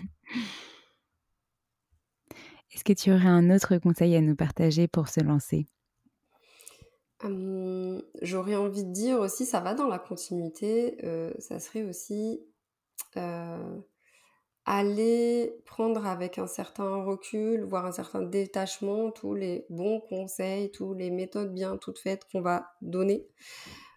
[2.73, 5.67] Est-ce que tu aurais un autre conseil à nous partager pour se lancer?
[7.23, 10.97] J'aurais envie de dire aussi, ça va dans la continuité,
[11.39, 12.41] ça serait aussi
[14.65, 20.93] aller prendre avec un certain recul, voire un certain détachement, tous les bons conseils, tous
[20.93, 23.27] les méthodes bien toutes faites qu'on va donner.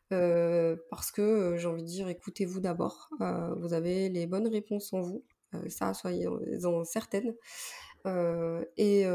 [0.09, 3.11] parce que j'ai envie de dire, écoutez-vous d'abord,
[3.59, 5.25] vous avez les bonnes réponses en vous,
[5.69, 7.35] ça soyez-en certaines.
[8.77, 9.07] et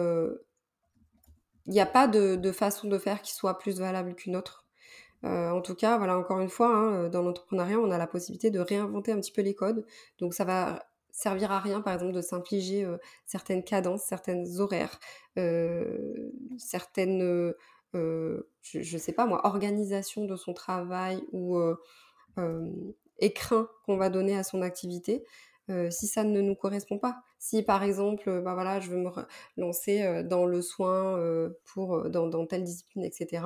[1.69, 4.65] il n'y a pas de, façon de faire qui soit plus valable qu'une autre.
[5.23, 8.07] Euh, en tout cas, voilà, encore une fois, hein, euh, dans l'entrepreneuriat, on a la
[8.07, 9.85] possibilité de réinventer un petit peu les codes.
[10.17, 12.97] Donc, ça va servir à rien, par exemple, de s'infliger euh,
[13.27, 14.99] certaines cadences, certaines horaires,
[16.57, 17.53] certaines,
[17.93, 18.41] je,
[18.73, 21.59] ne sais pas moi, organisation de son travail ou
[23.19, 25.23] écrin qu'on va donner à son activité.
[25.69, 27.21] Euh, si ça ne nous correspond pas.
[27.37, 29.09] Si par exemple, euh, bah voilà, je veux me
[29.57, 31.19] lancer euh, dans le soin
[31.65, 33.43] pour dans, telle discipline, etc.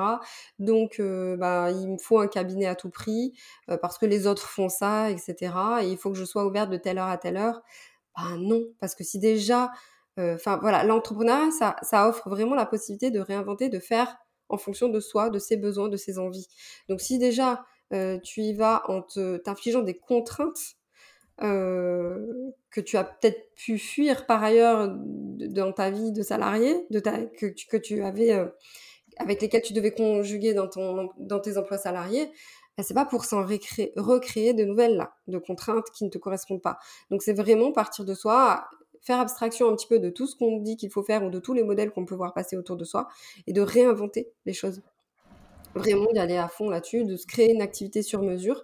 [0.59, 3.33] Donc, bah, il me faut un cabinet à tout prix
[3.81, 5.53] parce que les autres font ça, etc.
[5.81, 7.61] Et il faut que je sois ouverte de telle heure à telle heure.
[8.15, 9.71] Bah non, parce que si déjà,
[10.17, 14.17] voilà, l'entrepreneuriat, ça, ça offre vraiment la possibilité de réinventer, de faire
[14.49, 16.47] en fonction de soi, de ses besoins, de ses envies.
[16.89, 17.65] Donc si déjà
[18.23, 19.01] tu y vas en
[19.43, 20.77] t'infligeant des contraintes
[21.39, 27.25] que tu as peut-être pu fuir par ailleurs dans ta vie de salarié, de ta,
[27.25, 28.31] que, que tu avais,
[29.17, 32.31] avec lesquels tu devais conjuguer dans, ton, dans tes emplois salariés,
[32.77, 36.79] ben, c'est pas pour s'en recréer de nouvelles de contraintes qui ne te correspondent pas.
[37.11, 38.67] Donc c'est vraiment partir de soi,
[39.01, 41.39] faire abstraction un petit peu de tout ce qu'on dit qu'il faut faire ou de
[41.39, 43.07] tous les modèles qu'on peut voir passer autour de soi
[43.45, 44.81] et de réinventer les choses.
[45.75, 48.63] Vraiment d'y aller à fond là-dessus, de se créer une activité sur mesure.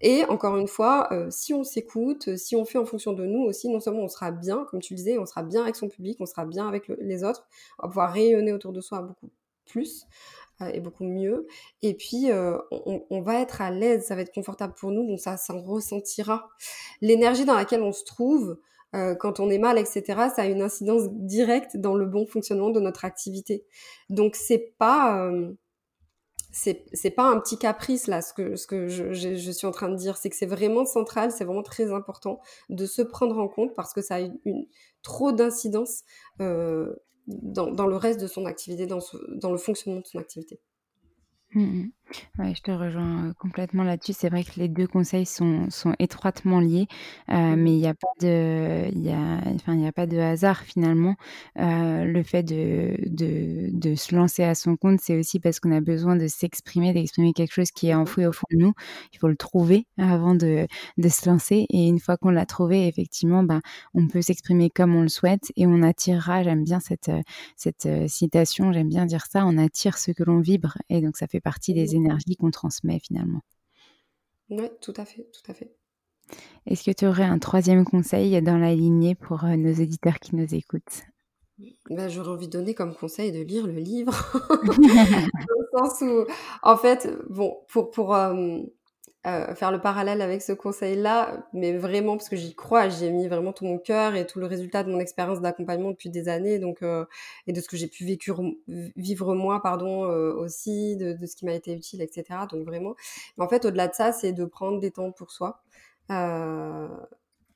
[0.00, 3.42] Et encore une fois, euh, si on s'écoute, si on fait en fonction de nous
[3.42, 5.88] aussi, non seulement on sera bien, comme tu le disais, on sera bien avec son
[5.88, 7.46] public, on sera bien avec les autres,
[7.78, 9.30] on va pouvoir rayonner autour de soi beaucoup
[9.66, 10.06] plus
[10.62, 11.46] euh, et beaucoup mieux.
[11.82, 15.06] Et puis, euh, on, on, va être à l'aise, ça va être confortable pour nous,
[15.06, 16.48] donc ça s'en ressentira.
[17.00, 18.58] L'énergie dans laquelle on se trouve,
[18.96, 20.02] euh, quand on est mal, etc.,
[20.34, 23.64] ça a une incidence directe dans le bon fonctionnement de notre activité.
[24.08, 25.52] Donc c'est pas euh,
[26.52, 29.96] c'est pas un petit caprice là ce que ce que je, suis en train de
[29.96, 33.74] dire, c'est que c'est vraiment central, c'est vraiment très important de se prendre en compte
[33.74, 34.66] parce que ça a une,
[35.02, 36.02] trop d'incidence
[36.40, 36.94] euh,
[37.26, 39.00] dans, le reste de son activité, dans,
[39.50, 40.60] le fonctionnement de son activité.
[41.52, 41.92] Mmh, mmh.
[42.38, 44.14] Ouais, je te rejoins complètement là-dessus.
[44.14, 46.86] C'est vrai que les deux conseils sont, sont étroitement liés,
[47.30, 50.06] euh, mais il n'y a pas de, il y a, enfin, il y a pas
[50.06, 51.14] de hasard finalement.
[51.58, 55.70] Euh, le fait de, de, de, se lancer à son compte, c'est aussi parce qu'on
[55.72, 58.72] a besoin de s'exprimer, d'exprimer quelque chose qui est enfoui au fond de nous.
[59.12, 60.66] Il faut le trouver avant de,
[60.98, 61.66] de se lancer.
[61.70, 63.60] Et une fois qu'on l'a trouvé, effectivement, ben,
[63.94, 66.42] on peut s'exprimer comme on le souhaite et on attirera.
[66.42, 67.10] J'aime bien cette,
[67.56, 68.72] cette citation.
[68.72, 69.44] J'aime bien dire ça.
[69.46, 70.76] On attire ce que l'on vibre.
[70.88, 71.94] Et donc, ça fait partie des
[72.38, 73.40] qu'on transmet finalement.
[74.50, 75.74] Oui, tout à fait, tout à fait.
[76.66, 80.36] Est-ce que tu aurais un troisième conseil dans la lignée pour euh, nos éditeurs qui
[80.36, 81.02] nous écoutent?
[81.88, 84.12] Ben, J'aurais envie de donner comme conseil de lire le livre.
[84.64, 86.24] Dans le sens où,
[86.62, 88.60] en fait, bon, pour, pour, euh,
[89.26, 93.10] euh, faire le parallèle avec ce conseil-là, mais vraiment parce que j'y crois, j'y ai
[93.10, 96.28] mis vraiment tout mon cœur et tout le résultat de mon expérience d'accompagnement depuis des
[96.28, 97.04] années, donc euh,
[97.46, 101.44] et de ce que j'ai pu vivre moi, pardon, euh, aussi, de, de, ce qui
[101.44, 102.24] m'a été utile, etc.
[102.50, 102.94] Donc vraiment,
[103.38, 105.62] en fait, au-delà de ça, c'est de prendre des temps pour soi.
[106.10, 106.88] Euh,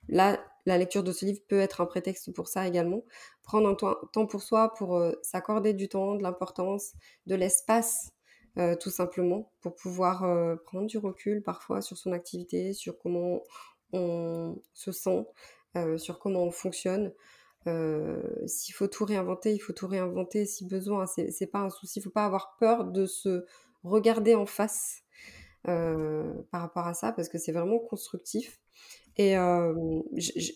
[0.09, 3.05] là, la lecture de ce livre peut être un prétexte pour ça également.
[3.43, 3.75] Prendre un
[4.13, 6.93] temps pour soi, pour s'accorder du temps, de l'importance,
[7.27, 8.14] de l'espace
[8.57, 13.43] euh, tout simplement, pour pouvoir euh, prendre du recul parfois sur son activité, sur comment
[13.93, 15.27] on se sent,
[15.77, 17.13] euh, sur comment on fonctionne.
[18.47, 21.07] S'il faut tout réinventer, il faut tout réinventer si besoin.
[21.07, 21.99] C'est pas un souci.
[21.99, 23.47] Il faut pas avoir peur de se
[23.85, 25.03] regarder en face
[25.63, 28.61] par rapport à ça parce que c'est vraiment constructif.
[29.17, 29.37] Et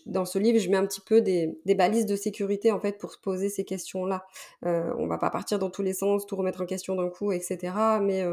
[0.05, 3.11] dans ce livre, je mets un petit peu des, balises de sécurité en fait pour
[3.11, 4.25] se poser ces questions-là.
[4.65, 7.31] Euh, on va pas partir dans tous les sens, tout remettre en question d'un coup,
[7.31, 7.73] etc.
[8.01, 8.23] Mais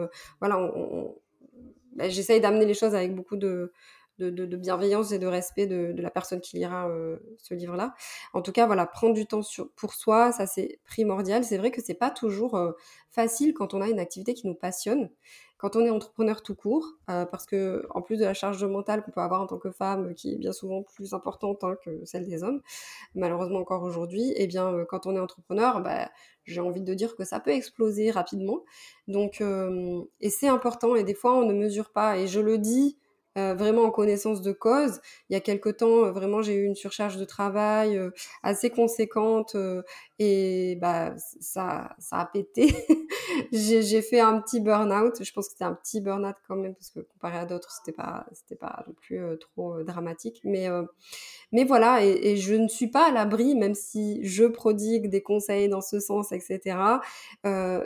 [0.41, 0.73] voilà,
[1.95, 3.73] ben, j'essaye d'amener les choses avec beaucoup de,
[4.19, 6.91] bienveillance et de respect de, la personne qui lira
[7.39, 7.95] ce livre-là.
[8.33, 9.43] En tout cas, voilà, prendre du temps
[9.77, 11.45] pour soi, ça c'est primordial.
[11.45, 12.61] C'est vrai que c'est pas toujours
[13.11, 15.09] facile quand on a une activité qui nous passionne
[15.59, 19.03] quand on est entrepreneur tout court, euh, parce que en plus de la charge mentale
[19.03, 22.05] qu'on peut avoir en tant que femme, qui est bien souvent plus importante hein, que
[22.05, 22.61] celle des hommes,
[23.15, 26.11] malheureusement encore aujourd'hui, eh bien euh, quand on est entrepreneur, bah,
[26.45, 28.65] j'ai envie de dire que ça peut exploser rapidement.
[29.09, 32.19] Donc euh, et c'est important et des fois on ne mesure pas.
[32.19, 32.99] Et je le dis
[33.37, 35.01] euh, vraiment en connaissance de cause.
[35.29, 38.11] Il y a quelque temps, euh, vraiment, j'ai eu une surcharge de travail euh,
[38.43, 39.57] assez conséquente
[40.19, 42.75] et bah ça, ça a pété.
[43.53, 45.23] j'ai fait un petit burn-out.
[45.23, 47.97] Je pense que c'était un petit burn-out quand même parce que comparé à d'autres, c'était
[47.97, 50.41] pas, c'était pas non plus trop dramatique.
[50.45, 50.69] Mais,
[51.53, 55.69] mais voilà, et, je ne suis pas à l'abri, même si je prodigue des conseils
[55.69, 56.79] dans ce sens, etc.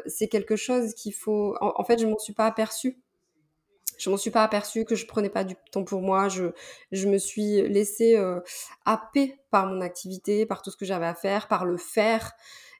[0.06, 1.56] c'est quelque chose qu'il faut.
[1.60, 2.98] En, fait, je m'en suis pas aperçue
[4.00, 6.28] je m'en suis pas aperçue que je prenais pas du temps pour moi.
[6.28, 6.44] Je,
[6.90, 8.40] je me suis laissée euh,
[8.86, 12.32] happer par mon activité, par tout ce que j'avais à faire, par le faire,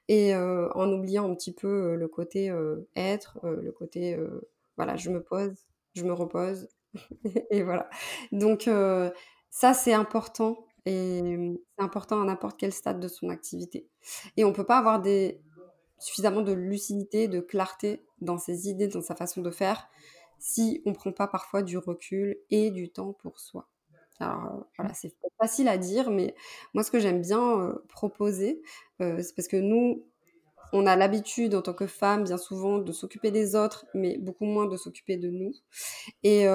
[0.07, 4.17] et euh, en oubliant un petit peu euh, le côté euh, être, le côté
[4.77, 5.55] voilà, je me pose,
[5.93, 6.67] je me repose,
[7.51, 7.89] et voilà.
[8.31, 8.69] Donc
[9.49, 11.21] ça c'est important et
[11.77, 13.87] c'est important à n'importe quel stade de son activité.
[14.37, 15.01] Et on peut pas avoir
[15.99, 19.87] suffisamment de lucidité, de clarté dans ses idées, dans sa façon de faire,
[20.39, 23.70] si on prend pas parfois du recul et du temps pour soi.
[24.21, 26.35] Alors euh, voilà, c'est facile à dire, mais
[26.73, 28.61] moi ce que j'aime bien euh, proposer,
[29.01, 30.05] euh, c'est parce que nous,
[30.73, 34.45] on a l'habitude en tant que femme, bien souvent, de s'occuper des autres, mais beaucoup
[34.45, 35.53] moins de s'occuper de nous.
[36.23, 36.45] Et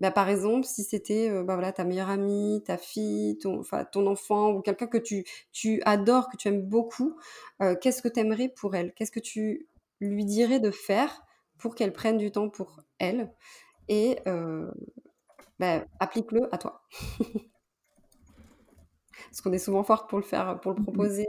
[0.00, 4.52] bah, par exemple, si c'était bah, voilà, ta meilleure amie, ta fille, ton, ton enfant
[4.52, 7.16] ou quelqu'un que tu, tu adores, que tu aimes beaucoup,
[7.80, 8.92] qu'est-ce que tu aimerais pour elle?
[8.94, 9.68] Qu'est-ce que tu
[10.00, 11.22] lui dirais de faire
[11.58, 13.32] pour qu'elle prenne du temps pour elle?
[13.88, 14.18] Et
[15.58, 16.82] bah, applique-le à toi.
[19.30, 21.26] parce qu'on est souvent forte pour le faire, pour le proposer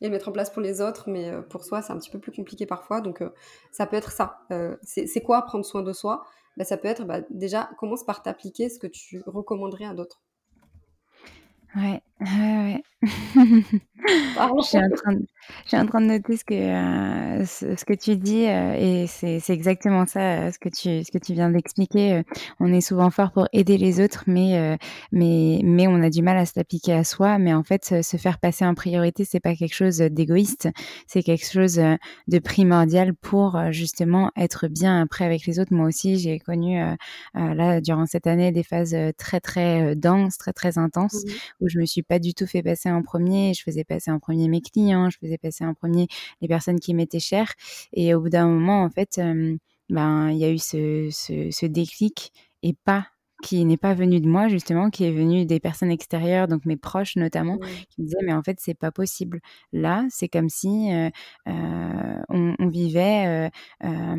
[0.00, 2.10] et le mettre en place pour les autres, mais euh, pour soi, c'est un petit
[2.10, 3.00] peu plus compliqué parfois.
[3.00, 3.30] Donc, euh,
[3.70, 4.40] ça peut être ça.
[4.52, 6.24] Euh, c'est quoi prendre soin de soi?
[6.56, 10.22] Bah, Ça peut être bah, déjà, commence par t'appliquer ce que tu recommanderais à d'autres.
[11.74, 12.82] Ouais, ouais.
[14.60, 15.26] Je suis en train de
[15.64, 18.74] je suis en train de noter ce que, heu, ce ce que tu dis, heu
[18.76, 22.22] et c'est c'est exactement ça, heu, ce que tu ce que tu viens d'expliquer.
[22.60, 24.78] On est souvent fort pour aider les autres, mais
[25.12, 27.38] mais mais on a du mal à se l'appliquer à soi.
[27.38, 30.68] Mais en fait, se se faire passer en priorité, c'est pas quelque chose, d'égoïste,
[31.06, 31.80] c'est quelque chose,
[32.28, 35.72] de primordial pour, justement être bien après avec les autres.
[35.74, 36.80] Moi aussi, j'ai connu,
[37.34, 41.78] là, durant cette année, des phases, très, très, denses, très, très intenses Mmh où je
[41.78, 43.54] me suis pas du tout fait passer en premier.
[43.54, 46.08] Je faisais passer en premier mes clients, je faisais passer en premier
[46.42, 47.54] les personnes qui m'étaient chères.
[47.94, 49.18] Et au bout d'un moment, en fait,
[49.88, 53.06] ben, il y a eu ce, ce, ce déclic et pas
[53.42, 56.76] qui n'est pas venu de moi justement, qui est venu des personnes extérieures, donc mes
[56.76, 57.58] proches notamment,
[57.90, 59.40] qui me disaient mais en fait c'est pas possible.
[59.72, 61.10] Là, c'est comme si euh,
[61.48, 63.50] euh, on, on vivait
[63.84, 64.16] euh,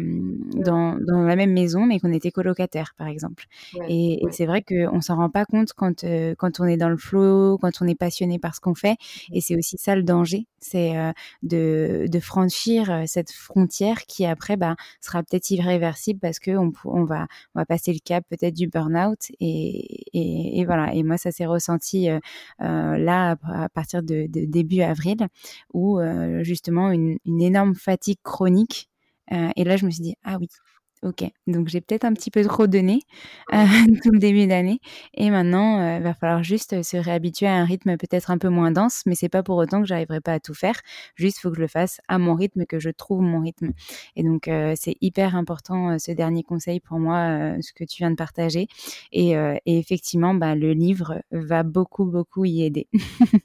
[0.53, 3.45] dans, dans la même maison, mais qu'on était colocataires, par exemple.
[3.87, 6.97] Et, c'est vrai qu'on s'en rend pas compte quand, euh, quand on est dans le
[6.97, 8.97] flow, quand on est passionné par ce qu'on fait.
[9.31, 10.93] Et c'est aussi ça le danger, c'est
[11.43, 17.27] de, de franchir cette frontière qui après bah, sera peut-être irréversible parce qu'on on va,
[17.55, 19.12] on va passer le cap peut-être du burn-out.
[19.39, 20.93] Et, voilà.
[20.93, 22.19] Et moi, ça s'est ressenti euh,
[22.61, 25.27] euh, là à partir de, début avril
[25.73, 28.89] où euh, justement une, une énorme fatigue chronique.
[29.55, 30.47] Et là, je me suis dit, ah oui,
[31.03, 33.01] Ok, donc j'ai peut-être un petit peu trop donné
[33.53, 33.57] euh,
[34.03, 34.79] tout le début d'année.
[35.13, 38.47] Et maintenant, il euh, va falloir juste se réhabituer à un rythme peut-être un peu
[38.47, 40.79] moins dense, mais c'est pas pour autant que j'arriverai pas à tout faire.
[41.15, 43.73] Juste, faut que je le fasse à mon rythme, que je trouve mon rythme.
[44.15, 47.17] Et donc, euh, c'est hyper important euh, ce dernier conseil pour moi,
[47.57, 48.67] euh, ce que tu viens de partager.
[49.11, 52.87] Et, euh, et effectivement, bah, le livre va beaucoup, beaucoup y aider.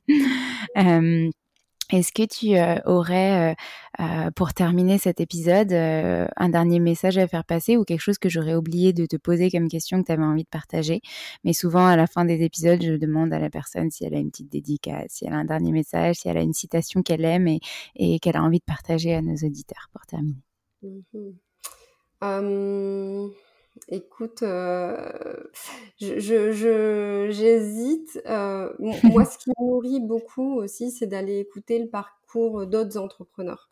[1.91, 3.55] Est-ce que tu euh, aurais, euh,
[4.01, 8.29] euh, pour terminer cet épisode, un dernier message à faire passer ou quelque chose que
[8.29, 11.01] j'aurais oublié de te poser comme question que tu avais envie de partager?
[11.45, 14.19] Mais souvent, à la fin des épisodes, je demande à la personne si elle a
[14.19, 17.25] une petite dédicace, si elle a un dernier message, si elle a une citation qu'elle
[17.25, 17.61] aime et,
[18.21, 20.43] qu'elle a envie de partager à nos auditeurs pour terminer.
[20.83, 21.31] Mmh.
[23.89, 25.35] Écoute, euh,
[26.01, 28.21] je, j'hésite.
[28.27, 33.71] Euh, moi, ce qui me nourrit beaucoup aussi, c'est d'aller écouter le parcours d'autres entrepreneurs.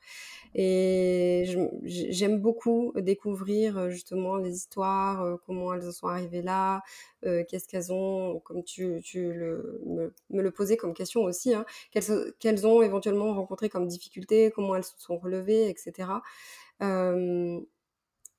[0.54, 1.44] Et
[1.84, 6.82] j'aime beaucoup découvrir justement les histoires, comment elles en sont arrivées là,
[7.26, 12.66] euh, qu'est-ce qu'elles ont, comme tu, me, le posais comme question aussi, hein, qu'elles, qu'elles
[12.66, 16.08] ont éventuellement rencontré comme difficultés, comment elles se sont relevées, etc.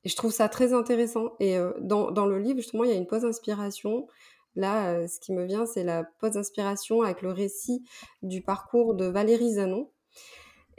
[0.03, 1.33] Et je trouve ça très intéressant.
[1.39, 4.07] Et euh, dans, dans, le livre, justement, il y a une pause inspiration.
[4.55, 7.83] Là, euh, ce qui me vient, c'est la pause inspiration avec le récit
[8.21, 9.89] du parcours de Valérie Zanon.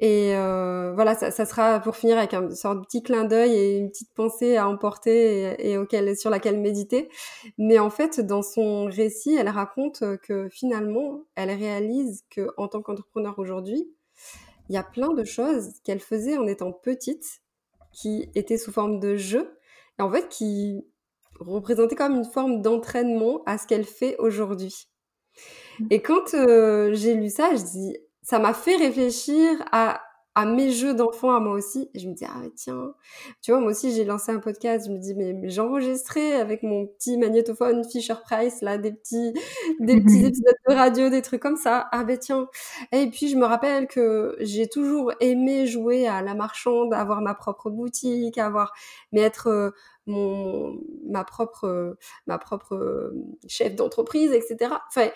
[0.00, 3.78] Et euh, voilà, ça, sera pour finir avec un sorte de petit clin d'œil et
[3.78, 7.08] une petite pensée à emporter et, sur laquelle méditer.
[7.58, 12.80] Mais en fait, dans son récit, elle raconte que finalement, elle réalise que en tant
[12.80, 13.90] qu'entrepreneur aujourd'hui,
[14.68, 17.40] il y a plein de choses qu'elle faisait en étant petite
[17.92, 19.58] qui était sous forme de jeu,
[19.98, 20.86] et en fait qui
[21.40, 24.88] représentait comme une forme d'entraînement à ce qu'elle fait aujourd'hui.
[25.90, 30.02] Et quand euh, j'ai lu ça, je dis, ça m'a fait réfléchir à,
[30.38, 31.90] à mes jeux d'enfant à moi aussi.
[31.94, 32.94] Et je me dis, ah tiens,
[33.42, 36.62] tu vois, moi aussi j'ai lancé un podcast, je me dis, mais, mais j'enregistrais avec
[36.62, 39.32] mon petit magnétophone Fisher Price, là, des petits,
[39.80, 41.88] des petits épisodes de radio, des trucs comme ça.
[41.90, 42.46] Ah ben tiens.
[42.92, 47.34] Et puis je me rappelle que j'ai toujours aimé jouer à la marchande, avoir ma
[47.34, 48.72] propre boutique, avoir,
[49.10, 49.70] mais être euh,
[50.08, 51.96] mon, ma propre,
[52.26, 53.12] ma propre
[53.46, 54.72] chef d'entreprise, etc.
[54.88, 55.10] Enfin,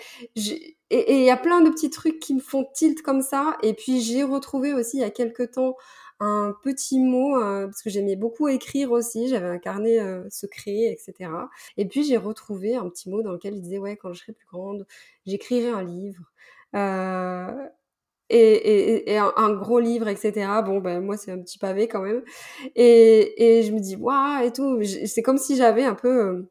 [0.90, 3.56] et il y a plein de petits trucs qui me font tilt comme ça.
[3.62, 5.76] Et puis j'ai retrouvé aussi il y a quelques temps
[6.20, 9.28] un petit mot euh, parce que j'aimais beaucoup écrire aussi.
[9.28, 11.30] J'avais un carnet euh, secret, etc.
[11.76, 14.32] Et puis j'ai retrouvé un petit mot dans lequel il disait ouais quand je serai
[14.32, 14.86] plus grande,
[15.26, 16.24] j'écrirai un livre.
[16.76, 17.66] Euh,
[18.32, 20.48] et, et, et un, gros livre, etc.
[20.64, 22.22] Bon, ben moi c'est un petit pavé quand même.
[22.76, 24.80] Et, et je me dis waouh et tout.
[25.06, 26.50] C'est comme si j'avais un peu euh,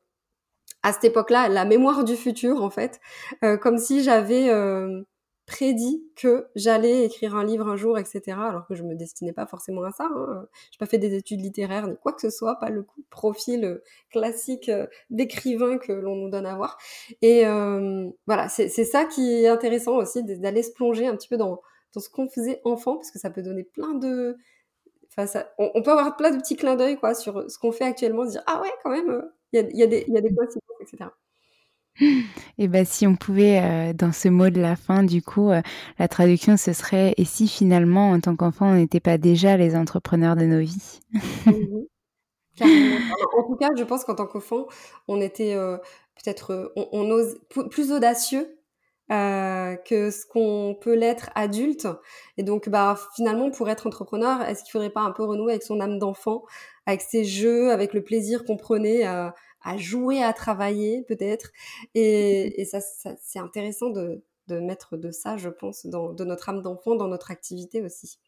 [0.84, 3.00] à cette époque-là la mémoire du futur en fait,
[3.44, 5.04] euh, comme si j'avais euh,
[5.52, 8.22] prédit que j'allais écrire un livre un jour, etc.
[8.28, 10.06] Alors que je me destinais pas forcément à ça.
[10.06, 10.46] Hein.
[10.72, 13.82] J'ai pas fait des études littéraires ni quoi que ce soit, pas le coup, profil
[14.12, 14.72] classique
[15.10, 16.78] d'écrivain que l'on nous donne à voir.
[17.22, 21.38] Et euh, voilà, c'est ça qui est intéressant aussi, d'aller se plonger un petit peu
[21.38, 21.62] dans,
[21.94, 24.38] dans ce qu'on faisait enfant, parce que ça peut donner plein de...
[25.10, 27.72] Enfin, ça, on, on, peut avoir plein de petits clins d'œil quoi sur ce qu'on
[27.72, 30.18] fait actuellement, se dire ah ouais quand même, il y a, y, a des, y
[30.18, 31.10] a des coïncidences, etc.
[32.58, 35.62] Et ben si on pouvait, euh, dans ce mot de la fin, du coup, euh,
[36.00, 39.76] la traduction, ce serait et si finalement, en tant qu'enfant, on n'était pas déjà les
[39.76, 41.00] entrepreneurs de nos vies?
[42.60, 42.68] Mmh
[43.34, 44.68] En tout cas, je pense qu'en tant qu'enfant,
[45.08, 45.78] on était euh,
[46.16, 47.40] peut-être, on, ose
[47.72, 48.60] plus audacieux
[49.12, 51.88] que ce qu'on peut l'être adulte.
[52.38, 55.64] Et donc, bah, finalement, pour être entrepreneur, est-ce qu'il faudrait pas un peu renouer avec
[55.64, 56.44] son âme d'enfant,
[56.86, 59.34] avec ses jeux, avec le plaisir qu'on prenait à
[59.78, 61.52] jouer, à travailler peut-être?
[61.96, 66.62] Et, ça, c'est intéressant de, de, mettre de ça, je pense, dans, de notre âme
[66.62, 68.20] d'enfant dans notre activité aussi.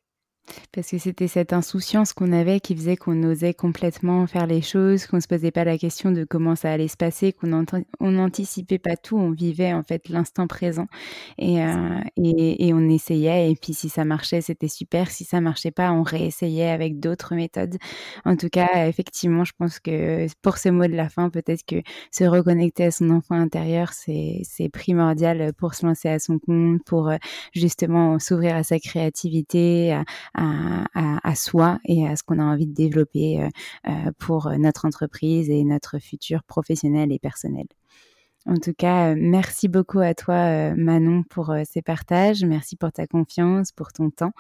[0.72, 5.06] Parce que c'était cette insouciance qu'on avait qui faisait qu'on osait complètement faire les choses,
[5.06, 7.66] qu'on se posait pas la question de comment ça allait se passer, qu'on
[8.00, 10.88] on n'anticipait pas tout, on vivait en fait l'instant présent.
[11.38, 15.42] Et, euh, et, et, on essayait et puis si ça marchait c'était super, si ça
[15.42, 17.78] marchait pas on réessayait avec d'autres méthodes.
[18.26, 21.82] En tout cas effectivement je pense que pour ce mot de la fin peut-être que
[22.12, 27.10] se reconnecter à son enfant intérieur c'est primordial pour se lancer à son compte, pour
[27.10, 27.18] euh,
[27.54, 30.04] justement s'ouvrir à sa créativité, à,
[30.36, 33.48] à, soi et à ce qu'on a envie de développer euh,
[33.88, 37.66] euh, pour notre entreprise et notre futur professionnel et personnel.
[38.46, 42.44] En tout cas, euh, merci beaucoup à toi, Manon, pour ces partages.
[42.44, 44.34] Merci pour ta confiance, pour ton temps.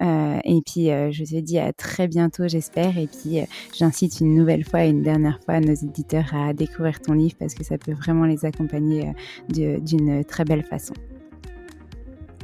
[0.00, 2.96] et puis, je te dis à très bientôt, j'espère.
[2.96, 3.40] Et puis,
[3.76, 7.54] j'incite une nouvelle fois et une dernière fois nos éditeurs à découvrir ton livre parce
[7.54, 9.12] que ça peut vraiment les accompagner
[9.48, 10.94] d'une très belle façon.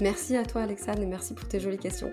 [0.02, 2.12] Merci à toi, Alexandre, et merci pour tes jolies questions.